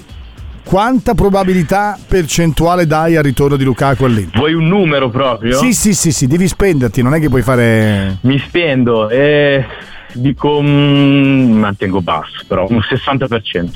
[0.63, 4.37] quanta probabilità percentuale dai al ritorno di Lukaku all'Inter?
[4.37, 5.57] Vuoi un numero proprio?
[5.57, 8.17] Sì, sì, sì, sì, devi spenderti, non è che puoi fare...
[8.21, 9.65] Mi spendo e
[10.13, 13.69] dico mm, mantengo basso, però un 60%.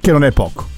[0.00, 0.72] che non è poco.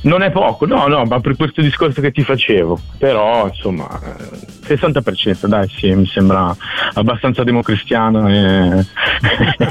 [0.00, 4.76] Non è poco, no, no, ma per questo discorso che ti facevo, però insomma, eh,
[4.76, 6.54] 60% dai, sì, mi sembra
[6.94, 8.86] abbastanza democristiano e...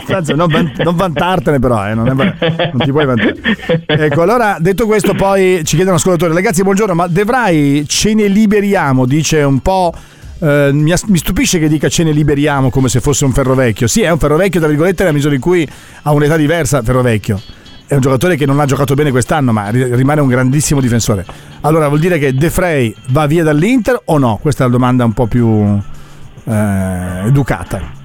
[0.10, 2.36] Anzi, non, van- non vantartene però, eh, non, è va-
[2.73, 3.36] non ti puoi vantare.
[3.86, 8.27] Ecco, allora, detto questo, poi ci chiedono ascoltatori, ragazzi, buongiorno, ma De Vrij ce ne
[8.27, 9.93] liberiamo, dice un po'...
[10.39, 13.88] eh, mi, mi stupisce che dica ce ne liberiamo come se fosse un ferrovecchio.
[13.88, 15.67] Sì, è un ferrovecchio, tra virgolette, nella misura in cui
[16.04, 16.82] ha un'età diversa.
[16.82, 17.41] Ferrovecchio
[17.88, 21.26] è un giocatore che non ha giocato bene quest'anno, ma ri- rimane un grandissimo difensore.
[21.62, 24.38] Allora, vuol dire che De Frey va via dall'Inter o no?
[24.41, 25.80] Questa è la domanda un po' più
[26.43, 27.95] eh, educata.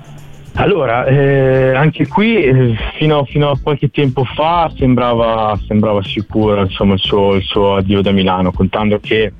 [0.54, 6.94] Allora, eh, anche qui eh, fino, fino a qualche tempo fa sembrava, sembrava sicuro insomma,
[6.94, 9.32] il, suo, il suo addio da Milano, contando che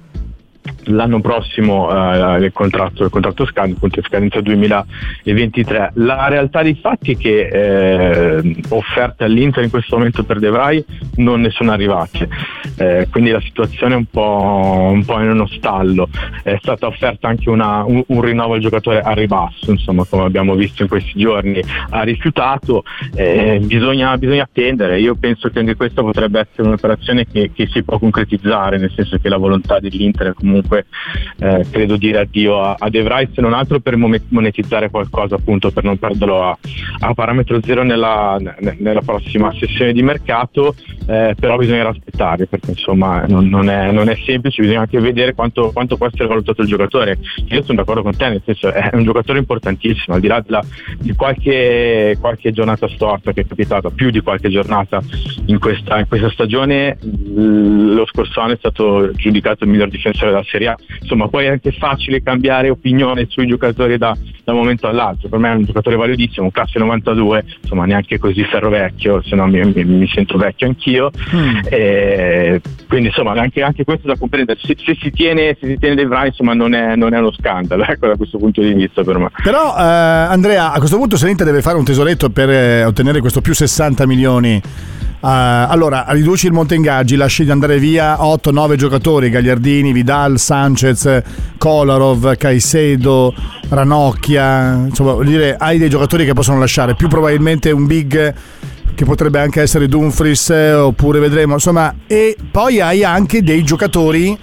[0.84, 5.92] l'anno prossimo eh, il, contratto, il contratto scade, appunto scadenza 2023.
[5.94, 10.84] La realtà dei fatti è che eh, offerte all'Inter in questo momento per De Vrij
[11.16, 12.28] non ne sono arrivate,
[12.76, 16.08] Eh, quindi la situazione è un po', un po' in uno stallo.
[16.42, 20.54] È stata offerta anche una- un, un rinnovo al giocatore a ribasso, insomma, come abbiamo
[20.54, 22.82] visto in questi giorni, ha rifiutato,
[23.14, 25.00] eh, bisogna, bisogna attendere.
[25.00, 29.18] Io penso che anche questa potrebbe essere un'operazione che, che si può concretizzare, nel senso
[29.18, 33.40] che la volontà dell'Inter è comunque eh, credo dire addio a, a De Vrij, se
[33.40, 36.58] non altro per monetizzare qualcosa appunto per non perderlo a,
[37.00, 40.74] a parametro zero nella, ne- nella prossima sessione di mercato,
[41.06, 45.34] eh, però bisognerà aspettare perché insomma non, non è, non è semplice, bisogna anche vedere
[45.34, 47.18] quanto, quanto può essere valutato il giocatore.
[47.48, 50.64] Io sono d'accordo con te, nel senso è un giocatore importantissimo, al di là della-
[50.98, 55.00] di qualche, qualche giornata storta che è capitata, più di qualche giornata
[55.46, 56.98] in questa, in questa stagione,
[57.34, 61.48] lo scorso anno è stato giudicato il miglior difensore della Serie A, insomma poi è
[61.48, 65.64] anche facile cambiare opinione sui giocatori da, da un momento all'altro, per me è un
[65.64, 70.36] giocatore validissimo, un classe 92, insomma neanche così ferrovecchio, se no mi, mi- mi sento
[70.36, 71.10] vecchio anch'io,
[71.68, 75.94] e quindi insomma anche, anche questo da comprendere, se, se si tiene, se si tiene
[75.94, 79.02] dei Vrij insomma non è, non è uno scandalo ecco, da questo punto di vista
[79.02, 79.30] per me.
[79.42, 83.20] Però, eh, Andrea, a questo punto se l'Inter deve fare un tesoretto per eh, ottenere
[83.20, 84.60] questo più 60 milioni.
[85.24, 91.22] Eh, allora, riduci il monte ingaggi, lasci andare via 8-9 giocatori, Gagliardini, Vidal, Sanchez,
[91.58, 93.32] Kolarov, Caicedo,
[93.68, 98.34] Ranocchia, insomma, voglio dire, hai dei giocatori che possono lasciare, più probabilmente un big
[98.94, 104.36] che potrebbe anche essere Dumfries eh, oppure vedremo, insomma, e poi hai anche dei giocatori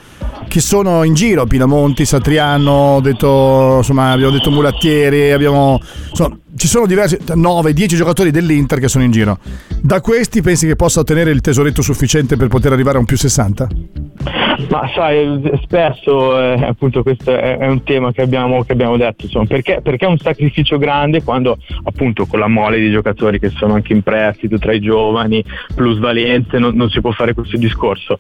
[0.50, 6.88] che sono in giro, Pinamonti, Satriano, detto, insomma, abbiamo detto Mulattieri, abbiamo, insomma, ci sono
[6.88, 9.38] diversi 9-10 giocatori dell'Inter che sono in giro.
[9.80, 13.16] Da questi pensi che possa ottenere il tesoretto sufficiente per poter arrivare a un più
[13.16, 13.68] 60?
[14.68, 19.26] Ma sai, spesso eh, appunto questo è, è un tema che abbiamo, che abbiamo detto,
[19.26, 23.50] insomma, perché, perché è un sacrificio grande quando appunto con la mole di giocatori che
[23.50, 25.44] sono anche in prestito tra i giovani,
[25.74, 28.16] plusvalenze, non, non si può fare questo discorso.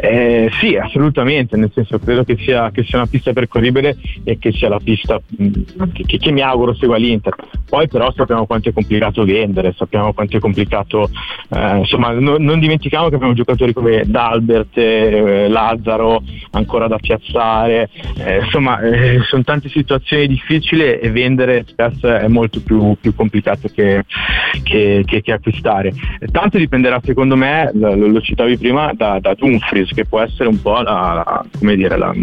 [0.00, 4.52] Eh, sì, assolutamente, nel senso credo che sia, che sia una pista percorribile e che
[4.52, 7.34] sia la pista mh, che, che mi auguro segua l'Inter.
[7.68, 11.10] Poi però sappiamo quanto è complicato vendere, sappiamo quanto è complicato,
[11.50, 16.96] eh, insomma non, non dimentichiamo che abbiamo giocatori come Dalbert, eh, Lazio, Lazzaro ancora da
[16.98, 23.14] piazzare, eh, insomma eh, sono tante situazioni difficili e vendere spesso è molto più, più
[23.14, 24.04] complicato che,
[24.62, 25.92] che, che, che, acquistare.
[26.30, 30.60] Tanto dipenderà secondo me, lo, lo citavi prima, da, da Dumfries che può essere un
[30.60, 32.14] po' la, la come dire, la,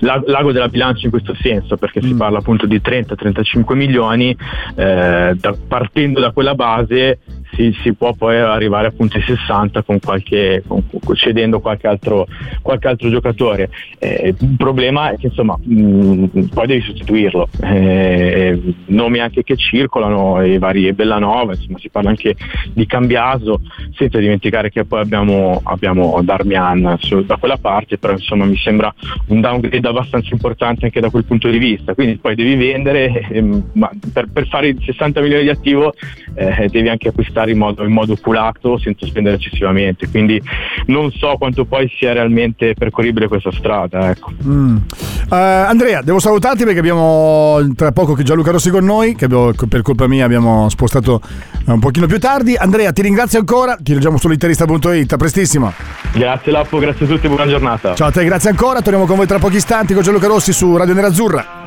[0.00, 2.06] l'ago della bilancia in questo senso, perché mm.
[2.06, 4.36] si parla appunto di 30-35 milioni,
[4.76, 7.18] eh, da, partendo da quella base
[7.54, 10.82] si, si, può poi arrivare appunto ai 60 con qualche, con,
[11.14, 12.26] cedendo qualche altro,
[12.60, 13.70] qualche altro giocatore.
[13.98, 17.48] Eh, il problema è che insomma mh, poi devi sostituirlo.
[17.62, 22.36] Eh, nomi anche che circolano, i vari Bellanova, insomma si parla anche
[22.72, 23.60] di Cambiaso,
[23.94, 28.92] senza dimenticare che poi abbiamo, abbiamo Darmian su, da quella parte, però insomma mi sembra
[29.28, 31.94] un downgrade abbastanza importante anche da quel punto di vista.
[31.94, 35.92] Quindi poi devi vendere, eh, ma per, per, fare i 60 milioni di attivo
[36.34, 40.08] eh, devi anche acquistare in modo, in modo oculato senza spendere eccessivamente.
[40.08, 40.40] Quindi
[40.86, 44.10] non so quanto poi sia realmente percorribile questa strada.
[44.10, 44.32] Ecco.
[44.44, 44.76] Mm.
[44.76, 49.52] Uh, Andrea, devo salutarti perché abbiamo tra poco che Gianluca Rossi con noi, che abbiamo,
[49.68, 51.20] per colpa mia abbiamo spostato
[51.66, 52.54] un pochino più tardi.
[52.56, 55.72] Andrea, ti ringrazio ancora, ti leggiamo su l'interista.it, a prestissimo.
[56.12, 57.94] Grazie Lappo, grazie a tutti, buona giornata.
[57.94, 60.76] Ciao a te, grazie ancora, torniamo con voi tra pochi istanti con Gianluca Rossi su
[60.76, 61.61] Radio Nerazzurra.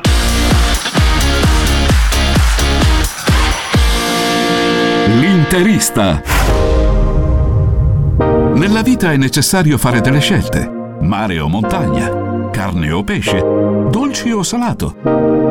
[5.06, 6.20] L'interista.
[8.54, 10.68] Nella vita è necessario fare delle scelte.
[11.00, 14.96] Mare o montagna, carne o pesce, dolci o salato,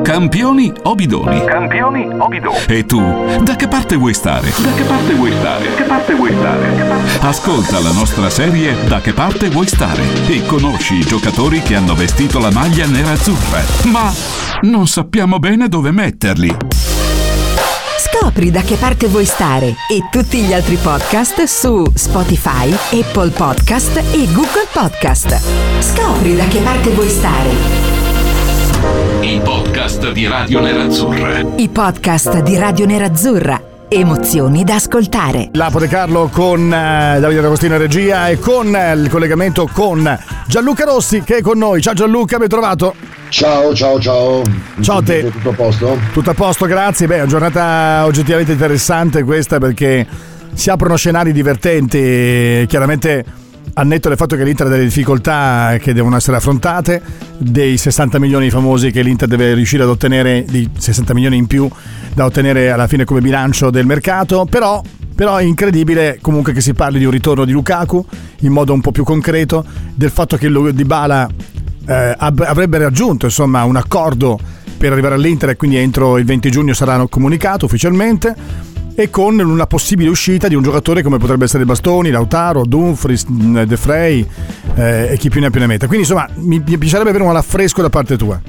[0.04, 1.46] campioni o bidoni.
[1.46, 2.58] Campioni o bidoni.
[2.68, 3.02] E tu,
[3.42, 4.50] da che parte vuoi stare?
[4.50, 5.74] Da che parte vuoi stare?
[5.76, 7.20] Che parte vuoi stare?
[7.22, 11.96] Ascolta la nostra serie Da che parte vuoi stare e conosci i giocatori che hanno
[11.96, 13.62] vestito la maglia nera-azzurra.
[13.86, 14.12] Ma
[14.64, 16.58] non sappiamo bene dove metterli.
[18.18, 23.98] Scopri da che parte vuoi stare e tutti gli altri podcast su Spotify, Apple Podcast
[23.98, 25.82] e Google Podcast.
[25.82, 27.50] Scopri da che parte vuoi stare.
[29.20, 31.40] I podcast di Radio Nerazzurra.
[31.58, 33.75] I podcast di Radio Nerazzurra.
[33.98, 35.52] Emozioni da ascoltare.
[35.54, 40.20] Lapo De Carlo con eh, Davide D'Agostino in regia e con eh, il collegamento con
[40.48, 41.82] Gianluca Rossi che è con noi.
[41.82, 42.94] Ciao Gianluca, ben trovato.
[43.30, 44.42] Ciao, ciao, ciao.
[44.82, 45.32] Ciao a te.
[45.32, 45.98] Tutto a posto?
[46.12, 47.08] Tutto a posto, grazie.
[47.08, 50.06] Beh, è una giornata oggettivamente interessante questa perché
[50.54, 52.66] si aprono scenari divertenti.
[52.68, 53.24] Chiaramente
[53.74, 57.02] al netto del fatto che l'Inter ha delle difficoltà che devono essere affrontate,
[57.38, 61.70] dei 60 milioni famosi che l'Inter deve riuscire ad ottenere, di 60 milioni in più
[62.14, 64.82] da ottenere alla fine come bilancio del mercato, però
[65.16, 68.06] però è incredibile comunque che si parli di un ritorno di Lukaku
[68.42, 71.30] in modo un po' più concreto, del fatto che Dybala
[71.88, 74.38] eh, avrebbe raggiunto insomma, un accordo
[74.78, 78.36] per arrivare all'Inter e quindi entro il 20 giugno sarà comunicato ufficialmente
[78.96, 83.78] e con una possibile uscita di un giocatore come potrebbe essere Bastoni, Lautaro, Dumfries, De
[83.78, 84.26] Frey
[84.76, 85.88] eh, e chi più ne ha più ne metta.
[85.88, 88.42] Quindi insomma mi, mi piacerebbe avere un affresco da parte tua.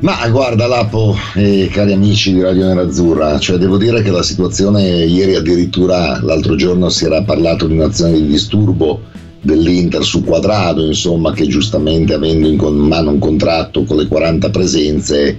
[0.00, 4.82] Ma guarda Lapo e cari amici di Radio Nerazzurra, cioè devo dire che la situazione
[4.82, 9.00] ieri addirittura l'altro giorno si era parlato di un'azione di disturbo
[9.40, 12.56] dell'Inter su Quadrado, insomma, che giustamente avendo in
[12.88, 15.38] mano un contratto con le 40 presenze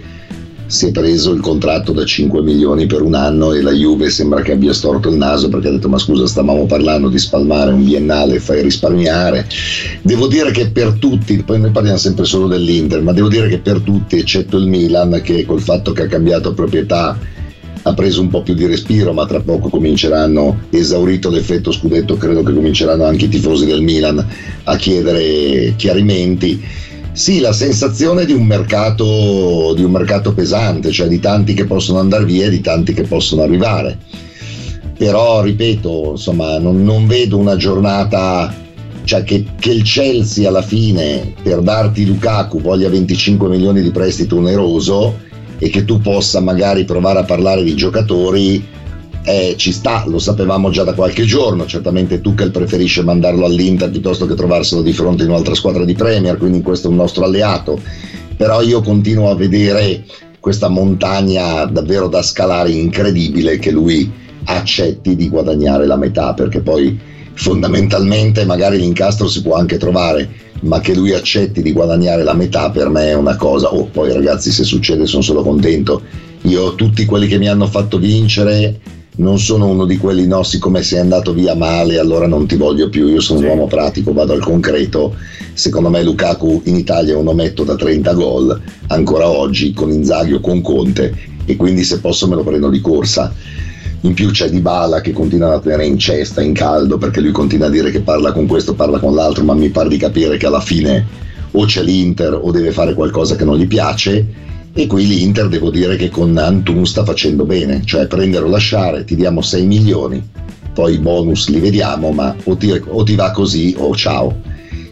[0.65, 4.41] si è preso il contratto da 5 milioni per un anno e la Juve sembra
[4.41, 7.83] che abbia storto il naso perché ha detto ma scusa stavamo parlando di spalmare un
[7.83, 9.47] biennale e fai risparmiare
[10.01, 13.59] devo dire che per tutti poi noi parliamo sempre solo dell'Inter ma devo dire che
[13.59, 17.17] per tutti eccetto il Milan che col fatto che ha cambiato proprietà
[17.85, 22.41] ha preso un po' più di respiro, ma tra poco cominceranno, esaurito l'effetto scudetto, credo
[22.41, 24.25] che cominceranno anche i tifosi del Milan
[24.63, 26.63] a chiedere chiarimenti.
[27.13, 31.99] Sì, la sensazione di un mercato, di un mercato pesante, cioè di tanti che possono
[31.99, 33.99] andare via e di tanti che possono arrivare.
[34.97, 38.61] Però, ripeto, insomma, non, non vedo una giornata
[39.03, 44.37] cioè che, che, il Chelsea alla fine per darti Lukaku voglia 25 milioni di prestito
[44.37, 45.19] oneroso
[45.59, 48.65] e che tu possa magari provare a parlare di giocatori
[49.25, 54.25] eh, ci sta, lo sapevamo già da qualche giorno, certamente Tuchel preferisce mandarlo all'Inter piuttosto
[54.25, 57.79] che trovarselo di fronte in un'altra squadra di Premier, quindi questo è un nostro alleato,
[58.35, 60.03] però io continuo a vedere
[60.39, 64.11] questa montagna davvero da scalare incredibile che lui
[64.45, 66.99] accetti di guadagnare la metà, perché poi
[67.35, 70.29] fondamentalmente magari l'incastro si può anche trovare,
[70.63, 74.11] ma che lui accetti di guadagnare la metà per me è una cosa, oh poi
[74.11, 76.01] ragazzi se succede sono solo contento,
[76.41, 78.79] io tutti quelli che mi hanno fatto vincere
[79.15, 82.89] non sono uno di quelli no siccome sei andato via male allora non ti voglio
[82.89, 83.45] più io sono sì.
[83.45, 85.15] un uomo pratico vado al concreto
[85.53, 90.33] secondo me Lukaku in Italia è un ometto da 30 gol ancora oggi con Inzaghi
[90.33, 91.15] o con Conte
[91.45, 93.33] e quindi se posso me lo prendo di corsa
[94.05, 97.67] In più c'è Dybala che continua a tenere in cesta, in caldo, perché lui continua
[97.67, 100.45] a dire che parla con questo, parla con l'altro, ma mi pare di capire che
[100.45, 101.05] alla fine
[101.51, 104.25] o c'è l'Inter o deve fare qualcosa che non gli piace.
[104.75, 109.03] E qui l'Inter devo dire che con Antun sta facendo bene, cioè prendere o lasciare,
[109.03, 110.27] ti diamo 6 milioni,
[110.73, 114.35] poi i bonus li vediamo, ma o ti, o ti va così o ciao.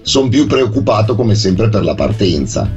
[0.03, 2.69] Sono più preoccupato come sempre per la partenza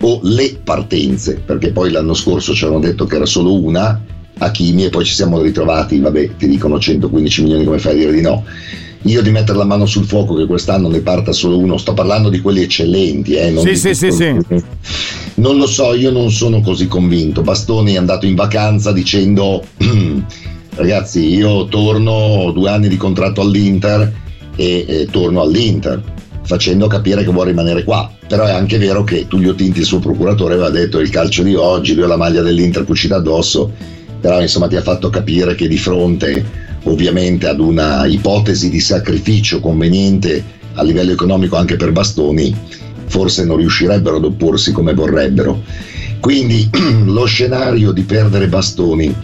[0.00, 4.00] o le partenze, perché poi l'anno scorso ci avevano detto che era solo una,
[4.38, 8.12] Hakimi, e poi ci siamo ritrovati, vabbè, ti dicono 115 milioni, come fai a dire
[8.12, 8.44] di no?
[9.02, 12.28] Io di mettere la mano sul fuoco che quest'anno ne parta solo uno, sto parlando
[12.28, 14.36] di quelli eccellenti, eh, non Sì, sì, sì, sì.
[15.34, 17.42] Non lo so, io non sono così convinto.
[17.42, 19.64] Bastoni è andato in vacanza dicendo
[20.76, 24.12] ragazzi io torno, ho due anni di contratto all'Inter
[24.54, 26.02] e, e torno all'Inter
[26.44, 28.10] facendo capire che vuole rimanere qua.
[28.26, 31.54] Però è anche vero che Tullio Tinti, il suo procuratore, aveva detto il calcio di
[31.54, 33.70] oggi, lui ha la maglia dell'Inter cucita addosso,
[34.20, 39.60] però insomma ti ha fatto capire che di fronte ovviamente ad una ipotesi di sacrificio
[39.60, 40.42] conveniente
[40.74, 42.54] a livello economico anche per Bastoni,
[43.06, 45.62] forse non riuscirebbero ad opporsi come vorrebbero.
[46.20, 46.68] Quindi
[47.04, 49.14] lo scenario di perdere Bastoni,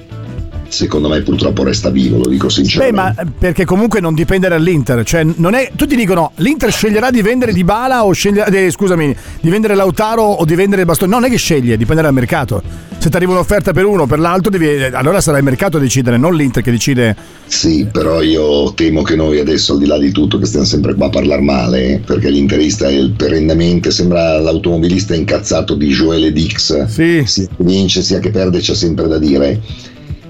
[0.68, 3.24] secondo me purtroppo resta vivo, lo dico Beh, sinceramente.
[3.24, 7.52] ma perché comunque non dipende dall'Inter, cioè non è, tutti dicono l'Inter sceglierà di vendere
[7.52, 11.28] Di Bala o sceglierà, eh, scusami, di vendere Lautaro o di vendere Bastoni, no, non
[11.28, 12.62] è che sceglie, dipende dal mercato.
[12.98, 15.76] Se ti arriva un'offerta per uno o per l'altro, devi- eh, allora sarà il mercato
[15.76, 17.16] a decidere, non l'Inter che decide.
[17.46, 20.94] Sì, però io temo che noi adesso, al di là di tutto, che stiamo sempre
[20.94, 26.86] qua a parlare male, eh, perché l'interista è perennemente, sembra l'automobilista incazzato di Joele Dix.
[26.86, 27.22] Sì.
[27.24, 29.60] Sia che vince sia che perde, c'è sempre da dire.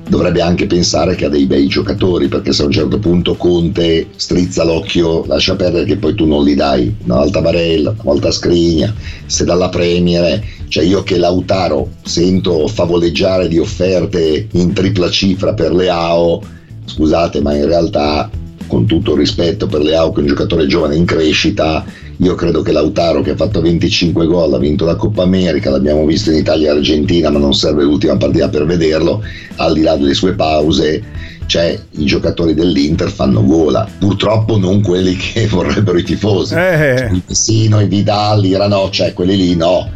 [0.09, 4.09] Dovrebbe anche pensare che ha dei bei giocatori, perché se a un certo punto Conte
[4.17, 6.95] strizza l'occhio, lascia perdere che poi tu non li dai.
[7.05, 8.95] Una volta Barella, una volta Scrigna,
[9.27, 15.53] se dalla Premier, eh, cioè io che Lautaro sento favoleggiare di offerte in tripla cifra
[15.53, 16.41] per le AO,
[16.87, 18.31] scusate, ma in realtà,
[18.67, 21.85] con tutto il rispetto per Leao, che è un giocatore giovane in crescita,
[22.21, 26.05] io credo che Lautaro, che ha fatto 25 gol, ha vinto la Coppa America, l'abbiamo
[26.05, 29.23] visto in Italia e Argentina, ma non serve l'ultima partita per vederlo,
[29.57, 31.03] al di là delle sue pause.
[31.47, 36.55] Cioè, i giocatori dell'Inter fanno gola, purtroppo non quelli che vorrebbero i tifosi.
[36.55, 37.09] Eh.
[37.12, 39.89] Il Pessino, i Vidal, i Ranò, cioè quelli lì no.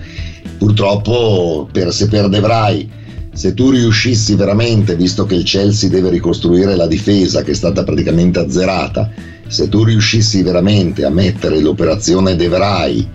[0.59, 3.01] Purtroppo, per, se perdevrai
[3.35, 7.83] se tu riuscissi veramente, visto che il Chelsea deve ricostruire la difesa che è stata
[7.83, 9.11] praticamente azzerata,
[9.53, 13.07] se tu riuscissi veramente a mettere l'operazione De Vrij,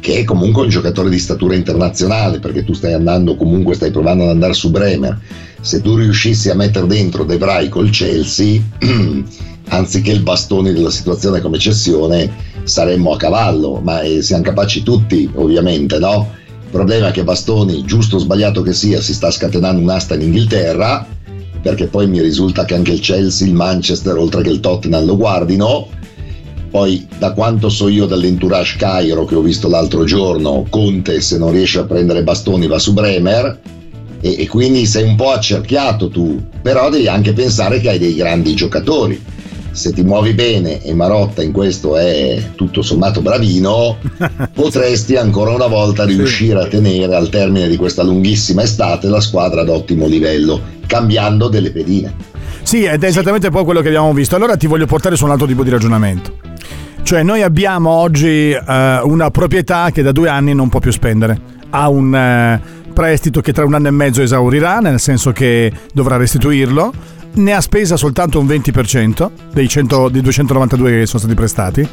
[0.00, 4.24] che è comunque un giocatore di statura internazionale, perché tu stai andando comunque, stai provando
[4.24, 5.20] ad andare su Bremer,
[5.60, 8.62] se tu riuscissi a mettere dentro De Vrij col Chelsea,
[9.68, 12.32] anziché il bastone della situazione come cessione,
[12.62, 16.30] saremmo a cavallo, ma eh, siamo capaci tutti, ovviamente, no?
[16.64, 20.22] Il problema è che Bastoni, giusto o sbagliato che sia, si sta scatenando un'asta in
[20.22, 21.06] Inghilterra,
[21.64, 25.16] perché poi mi risulta che anche il Chelsea, il Manchester, oltre che il Tottenham lo
[25.16, 25.88] guardino.
[26.70, 31.52] Poi, da quanto so io dall'entourage Cairo che ho visto l'altro giorno, Conte se non
[31.52, 33.60] riesce a prendere Bastoni va su Bremer
[34.20, 38.14] e, e quindi sei un po' accerchiato tu, però devi anche pensare che hai dei
[38.14, 39.22] grandi giocatori.
[39.70, 43.96] Se ti muovi bene e Marotta in questo è tutto sommato bravino,
[44.52, 49.62] potresti ancora una volta riuscire a tenere al termine di questa lunghissima estate la squadra
[49.62, 52.14] ad ottimo livello, cambiando delle pedine.
[52.62, 54.36] Sì, ed è esattamente poi quello che abbiamo visto.
[54.36, 56.38] Allora ti voglio portare su un altro tipo di ragionamento.
[57.02, 61.38] Cioè, noi abbiamo oggi eh, una proprietà che da due anni non può più spendere.
[61.68, 62.60] Ha un eh,
[62.94, 66.92] prestito che tra un anno e mezzo esaurirà, nel senso che dovrà restituirlo.
[67.36, 71.88] Ne ha spesa soltanto un 20% dei, 100, dei 292 che sono stati prestati.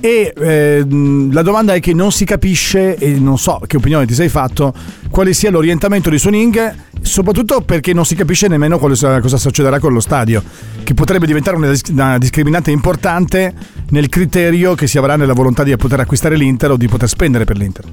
[0.00, 0.86] E eh,
[1.30, 4.74] la domanda è che non si capisce, e non so che opinione ti sei fatto,
[5.10, 9.92] quale sia l'orientamento di Suning, soprattutto perché non si capisce nemmeno cosa, cosa succederà con
[9.92, 10.42] lo stadio,
[10.84, 13.54] che potrebbe diventare una, una discriminante importante
[13.90, 17.44] nel criterio che si avrà nella volontà di poter acquistare l'Inter o di poter spendere
[17.44, 17.84] per l'Inter.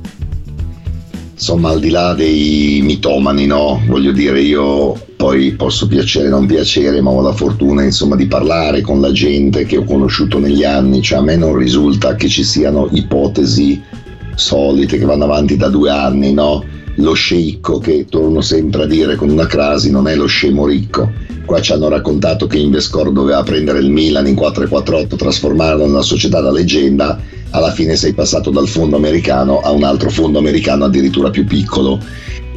[1.39, 3.81] Insomma, al di là dei mitomani, no?
[3.87, 8.27] Voglio dire, io poi posso piacere o non piacere, ma ho la fortuna, insomma, di
[8.27, 11.01] parlare con la gente che ho conosciuto negli anni.
[11.01, 13.81] Cioè, a me non risulta che ci siano ipotesi
[14.35, 16.61] solite che vanno avanti da due anni, no?
[16.95, 21.09] Lo sceicco, che torno sempre a dire con una crasi, non è lo scemo ricco.
[21.45, 26.01] Qua ci hanno raccontato che Invescor doveva prendere il Milan in 4-4-8, trasformarlo in una
[26.01, 27.17] società da leggenda,
[27.51, 31.99] alla fine sei passato dal fondo americano a un altro fondo americano addirittura più piccolo.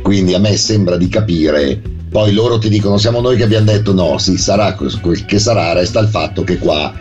[0.03, 1.81] Quindi a me sembra di capire,
[2.11, 5.73] poi loro ti dicono siamo noi che abbiamo detto no, sì, sarà quel che sarà,
[5.73, 6.93] resta il fatto che qua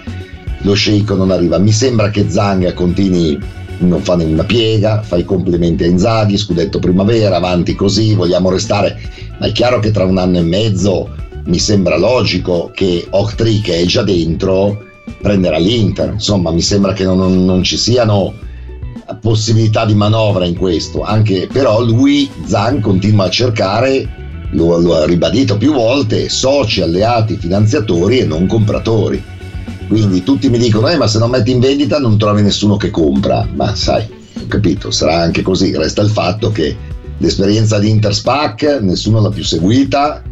[0.61, 1.57] lo sceicco non arriva.
[1.57, 3.37] Mi sembra che Zanga continui,
[3.79, 8.49] non fa nemmeno una piega, fa i complimenti a Inzaghi, scudetto primavera, avanti così, vogliamo
[8.51, 8.99] restare,
[9.39, 11.09] ma è chiaro che tra un anno e mezzo
[11.45, 14.89] mi sembra logico che Octree che è già dentro
[15.21, 18.33] prenderà l'Inter, insomma mi sembra che non, non- ci siano
[19.21, 24.07] possibilità di manovra in questo, anche però lui Zan continua a cercare,
[24.51, 29.21] lo, lo ha ribadito più volte, soci, alleati, finanziatori e non compratori.
[29.87, 32.89] Quindi tutti mi dicono, eh, ma se non metti in vendita non trovi nessuno che
[32.89, 34.07] compra, ma sai,
[34.41, 36.75] ho capito, sarà anche così, resta il fatto che
[37.17, 40.23] l'esperienza di Interspac nessuno l'ha più seguita,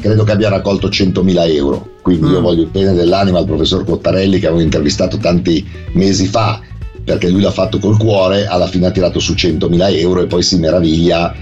[0.00, 4.38] credo che abbia raccolto 100.000 euro, quindi io voglio il bene dell'anima al professor Cottarelli
[4.38, 6.60] che avevo intervistato tanti mesi fa,
[7.04, 10.42] perché lui l'ha fatto col cuore, alla fine ha tirato su 100.000 euro e poi
[10.42, 11.34] si meraviglia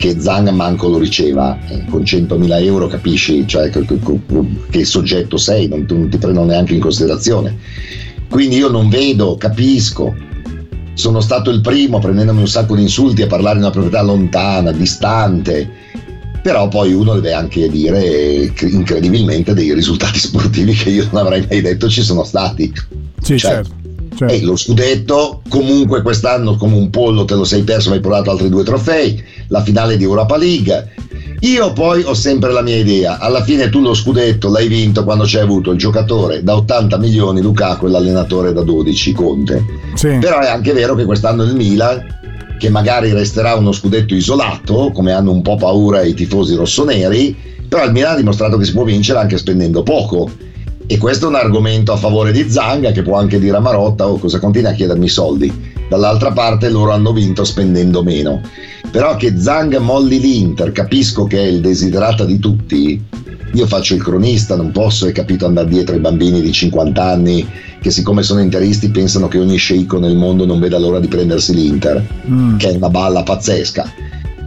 [0.00, 1.58] che Zang manco lo riceva.
[1.68, 6.80] Eh, con 100.000 euro capisci cioè, che, soggetto sei, non, non ti prendono neanche in
[6.80, 7.58] considerazione.
[8.30, 10.14] Quindi io non vedo, capisco.
[10.94, 14.72] Sono stato il primo prendendomi un sacco di insulti a parlare di una proprietà lontana,
[14.72, 15.70] distante,
[16.42, 21.46] però poi uno deve anche dire eh, incredibilmente dei risultati sportivi che io non avrei
[21.48, 22.72] mai detto ci sono stati.
[23.20, 23.70] Sì, Cioè, certo.
[24.16, 24.34] certo.
[24.34, 28.30] E lo scudetto, comunque quest'anno come un pollo te lo sei perso, ma hai provato
[28.30, 30.94] altri due trofei, la finale di Europa League.
[31.42, 35.24] Io poi ho sempre la mia idea, alla fine tu lo scudetto l'hai vinto quando
[35.26, 39.64] c'hai avuto il giocatore da 80 milioni, Lukaku e l'allenatore da 12, Conte.
[39.94, 40.18] Sì.
[40.20, 42.19] Però è anche vero che quest'anno il Milan,
[42.60, 47.34] che magari resterà uno scudetto isolato, come hanno un po' paura i tifosi rossoneri,
[47.66, 50.30] però il Milan ha dimostrato che si può vincere anche spendendo poco.
[50.86, 54.06] E questo è un argomento a favore di Zanga che può anche dire a Marotta
[54.06, 55.50] oh, cosa continua a chiedermi soldi.
[55.88, 58.42] Dall'altra parte loro hanno vinto spendendo meno.
[58.90, 63.02] Però che Zang molli l'Inter, capisco che è il desiderata di tutti.
[63.52, 67.46] Io faccio il cronista, non posso, hai capito, andare dietro ai bambini di 50 anni
[67.80, 71.54] che siccome sono interisti pensano che ogni sceicco nel mondo non veda l'ora di prendersi
[71.54, 72.56] l'Inter, Mm.
[72.58, 73.92] che è una balla pazzesca.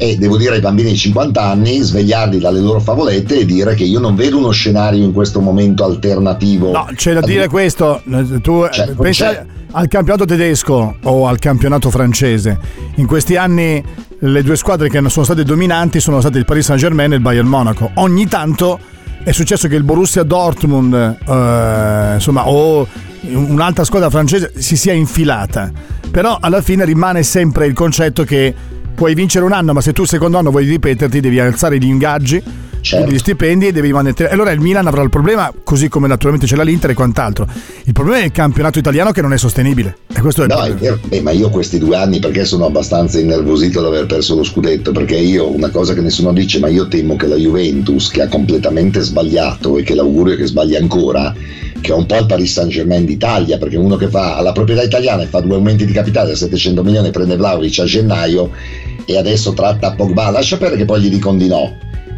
[0.03, 3.85] E devo dire ai bambini di 50 anni, svegliarli dalle loro favolette e dire che
[3.85, 6.73] io non vedo uno scenario in questo momento alternativo.
[6.73, 9.45] No, c'è da dire questo, eh, tu eh, Cioè, non pensa c'è.
[9.71, 12.59] al campionato tedesco o al campionato francese.
[12.95, 13.81] In questi anni
[14.19, 17.47] le due squadre che sono state dominanti sono state il Paris Saint-Germain e il Bayern
[17.47, 17.91] Monaco.
[17.93, 18.77] Ogni tanto
[19.23, 22.85] è successo che il Borussia Dortmund, eh, insomma, o
[23.21, 25.71] un'altra squadra francese si sia infilata.
[26.11, 28.53] Però alla fine rimane sempre il concetto che
[28.93, 31.85] puoi vincere un anno, ma se tu il secondo anno vuoi ripeterti, devi alzare gli
[31.85, 32.41] ingaggi,
[32.83, 33.09] Certo.
[33.09, 34.29] gli stipendi e devi mantenere.
[34.29, 37.47] E allora il Milan avrà il problema, così come naturalmente c'è l'Inter e quant'altro.
[37.85, 39.95] Il problema è il campionato italiano che non è sostenibile.
[40.13, 40.99] E questo è il No, è problema.
[41.07, 44.91] Beh, ma io questi due anni perché sono abbastanza innervosito ad aver perso lo scudetto?
[44.91, 48.27] Perché io, una cosa che nessuno dice, ma io temo che la Juventus, che ha
[48.27, 51.33] completamente sbagliato e che l'augurio è che sbagli ancora,
[51.83, 54.83] che è un po' il Paris Saint Germain d'Italia, perché uno che fa alla proprietà
[54.83, 58.51] italiana e fa due aumenti di capitale da 700 milioni prende Vlaovic a gennaio
[59.05, 61.75] e adesso tratta Pogba, lascia perdere che poi gli dicono di no.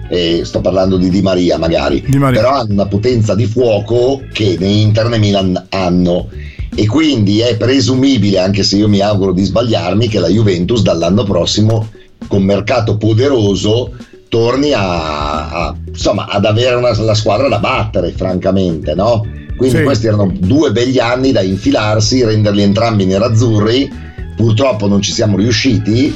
[0.07, 2.39] E sto parlando di Di Maria magari, Di Maria.
[2.39, 6.29] però hanno una potenza di fuoco che né Inter né Milan hanno
[6.75, 11.23] e quindi è presumibile, anche se io mi auguro di sbagliarmi, che la Juventus dall'anno
[11.23, 11.87] prossimo
[12.27, 13.93] con mercato poderoso
[14.29, 19.25] torni a, a- insomma, ad avere una, la squadra da battere, francamente, no?
[19.55, 19.83] Quindi Sì.
[19.83, 23.89] questi erano due begli anni da infilarsi, renderli entrambi nerazzurri.
[24.35, 26.13] Purtroppo non ci siamo riusciti,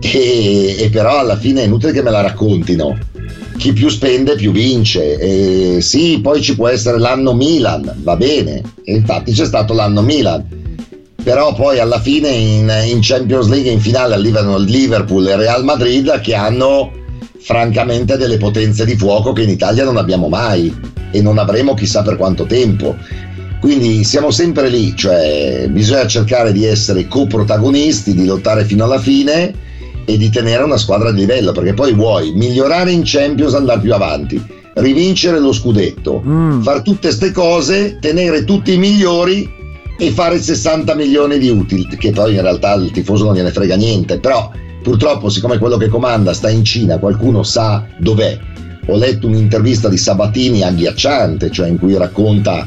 [0.00, 2.98] e, e però alla fine è inutile che me la raccontino.
[3.56, 5.18] Chi più spende più vince.
[5.18, 8.62] E sì, poi ci può essere l'anno Milan, va bene.
[8.84, 10.44] E infatti c'è stato l'anno Milan.
[11.22, 15.38] Però poi alla fine in, in Champions League in finale arrivano il Liverpool e il
[15.38, 16.92] Real Madrid che hanno
[17.46, 20.74] francamente delle potenze di fuoco che in Italia non abbiamo mai
[21.12, 22.96] e non avremo chissà per quanto tempo.
[23.60, 29.54] Quindi siamo sempre lì, cioè bisogna cercare di essere coprotagonisti, di lottare fino alla fine
[30.04, 33.94] e di tenere una squadra di livello, perché poi vuoi migliorare in Champions, andare più
[33.94, 34.44] avanti,
[34.74, 36.20] rivincere lo scudetto,
[36.62, 39.48] fare tutte ste cose, tenere tutti i migliori
[39.96, 43.76] e fare 60 milioni di utili, che poi in realtà il tifoso non gliene frega
[43.76, 44.50] niente, però
[44.90, 48.38] purtroppo siccome quello che comanda sta in Cina, qualcuno sa dov'è.
[48.86, 52.64] Ho letto un'intervista di Sabatini agghiacciante, cioè in cui racconta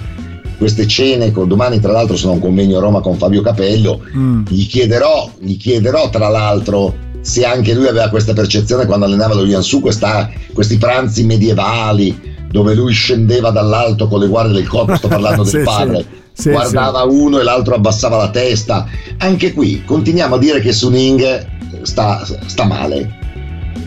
[0.57, 4.01] queste cene, con- domani tra l'altro sono a un convegno a Roma con Fabio Capello,
[4.49, 9.45] gli chiederò, gli chiederò tra l'altro se anche lui aveva questa percezione quando allenava lo
[9.45, 15.07] Yansu, questa- questi pranzi medievali dove lui scendeva dall'alto con le guardie del corpo, sto
[15.07, 15.65] parlando Sì, del sì.
[15.65, 18.86] padre, Sì, guardava uno e l'altro abbassava la testa.
[19.20, 23.17] Anche qui continuiamo a dire che Suning sta, sta male.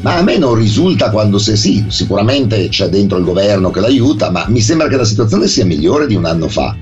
[0.01, 4.31] Ma a me non risulta quando se sì, sicuramente c'è dentro il governo che l'aiuta,
[4.31, 6.77] ma mi sembra che la situazione sia migliore di un anno fa.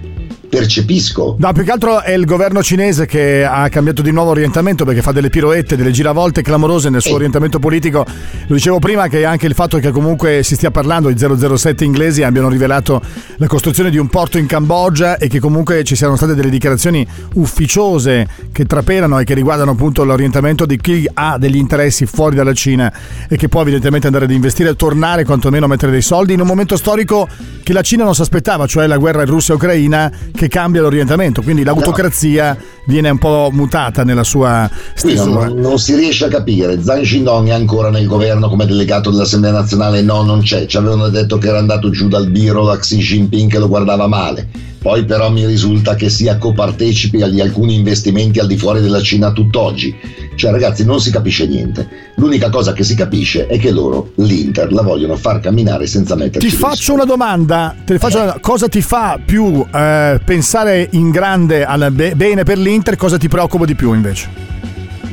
[0.51, 1.37] Percepisco.
[1.39, 5.01] No, più che altro è il governo cinese che ha cambiato di nuovo orientamento perché
[5.01, 8.05] fa delle piroette, delle giravolte clamorose nel suo orientamento politico.
[8.49, 12.25] Lo dicevo prima che anche il fatto che comunque si stia parlando, i 007 inglesi
[12.25, 13.01] abbiano rivelato
[13.37, 17.07] la costruzione di un porto in Cambogia e che comunque ci siano state delle dichiarazioni
[17.35, 22.55] ufficiose che trapelano e che riguardano appunto l'orientamento di chi ha degli interessi fuori dalla
[22.55, 22.93] Cina
[23.29, 26.49] e che può evidentemente andare ad investire, tornare quantomeno a mettere dei soldi in un
[26.49, 27.29] momento storico
[27.63, 30.11] che la Cina non si aspettava, cioè la guerra Russia-Ucraina
[30.41, 35.49] che cambia l'orientamento, quindi l'autocrazia viene un po' mutata nella sua Qui non, stesura.
[35.49, 36.83] non si riesce a capire.
[36.83, 40.01] Zhang Xindong è ancora nel governo come delegato dell'Assemblea nazionale?
[40.01, 40.65] No, non c'è.
[40.65, 44.07] Ci avevano detto che era andato giù dal biro da Xi Jinping che lo guardava
[44.07, 44.49] male.
[44.81, 49.31] Poi però mi risulta che sia copartecipi agli alcuni investimenti al di fuori della Cina
[49.31, 49.95] tutt'oggi.
[50.35, 51.87] Cioè ragazzi non si capisce niente.
[52.17, 56.49] L'unica cosa che si capisce è che loro l'Inter la vogliono far camminare senza metterci
[56.49, 61.11] Ti faccio una domanda, te ne faccio una- cosa ti fa più eh, pensare in
[61.11, 64.49] grande al be- bene per l'Inter, cosa ti preoccupa di più invece?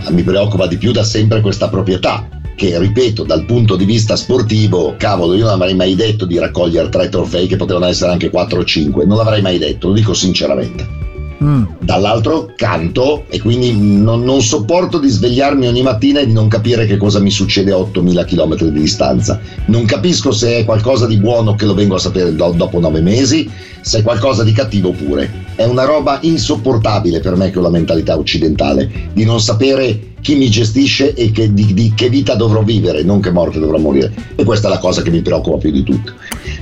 [0.10, 2.26] mi preoccupa di più da sempre questa proprietà
[2.58, 6.90] che ripeto dal punto di vista sportivo cavolo io non avrei mai detto di raccogliere
[6.90, 10.16] tre trofei che potevano essere anche 4 o 5 non l'avrei mai detto lo dico
[10.16, 16.48] sinceramente dall'altro canto e quindi non, non sopporto di svegliarmi ogni mattina e di non
[16.48, 21.06] capire che cosa mi succede a 8000 km di distanza non capisco se è qualcosa
[21.06, 23.50] di buono che lo vengo a sapere do- dopo 9 mesi
[23.82, 27.70] se è qualcosa di cattivo pure è una roba insopportabile per me che ho la
[27.70, 32.62] mentalità occidentale di non sapere chi mi gestisce e che, di, di che vita dovrò
[32.62, 34.12] vivere, non che morte dovrò morire.
[34.36, 36.14] E questa è la cosa che mi preoccupa più di tutto.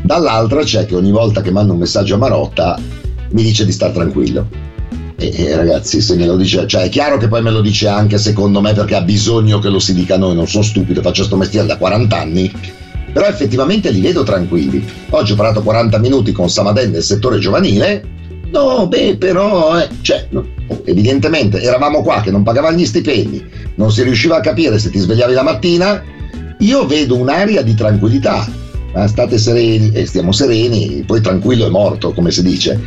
[0.04, 2.80] Dall'altra c'è che ogni volta che mando un messaggio a Marotta
[3.36, 4.48] mi dice di star tranquillo.
[5.18, 7.88] E, e ragazzi, se me lo dice, cioè è chiaro che poi me lo dice
[7.88, 11.02] anche secondo me perché ha bisogno che lo si dica a noi, non sono stupido,
[11.02, 12.52] faccio sto mestiere da 40 anni.
[13.12, 14.86] Però effettivamente li vedo tranquilli.
[15.10, 18.04] Oggi ho parlato 40 minuti con Samaden del settore giovanile.
[18.52, 20.46] No, beh, però, eh, cioè, no,
[20.86, 23.44] evidentemente eravamo qua che non pagavamo gli stipendi,
[23.76, 26.04] non si riusciva a capire se ti svegliavi la mattina.
[26.60, 28.48] Io vedo un'aria di tranquillità.
[28.96, 32.80] Ma state sereni e stiamo sereni, poi tranquillo è morto, come si dice.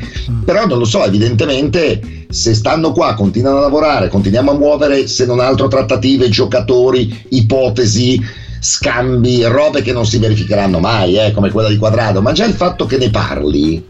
[0.45, 5.27] Però non lo so, evidentemente se stanno qua, continuano a lavorare, continuiamo a muovere, se
[5.27, 8.19] non altro trattative, giocatori, ipotesi,
[8.59, 12.55] scambi, robe che non si verificheranno mai, eh, come quella di Quadrado, ma già il
[12.55, 13.85] fatto che ne parli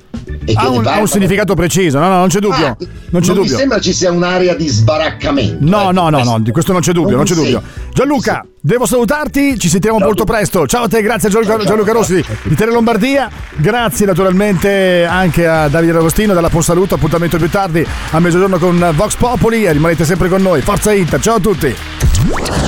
[0.54, 2.66] Ha un, ha un significato preciso, no, no, non c'è dubbio.
[2.66, 2.76] Ah,
[3.10, 3.56] non c'è mi dubbio.
[3.56, 5.56] sembra ci sia un'area di sbaraccamento.
[5.60, 7.40] No, no, no, no, di questo non c'è dubbio, non c'è Sì.
[7.42, 7.62] dubbio.
[7.92, 10.66] Gianluca, devo salutarti, ci sentiamo molto presto.
[10.66, 13.30] Ciao a te, grazie a Gianluca, Gianluca Rossi di, di Tele Lombardia.
[13.56, 18.92] Grazie naturalmente anche a Davide Agostino dalla Post Saluto, appuntamento più tardi a mezzogiorno con
[18.94, 20.60] Vox Popoli rimanete sempre con noi.
[20.62, 21.74] Forza Inter, ciao a tutti.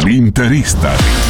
[0.04, 1.29] L'interista.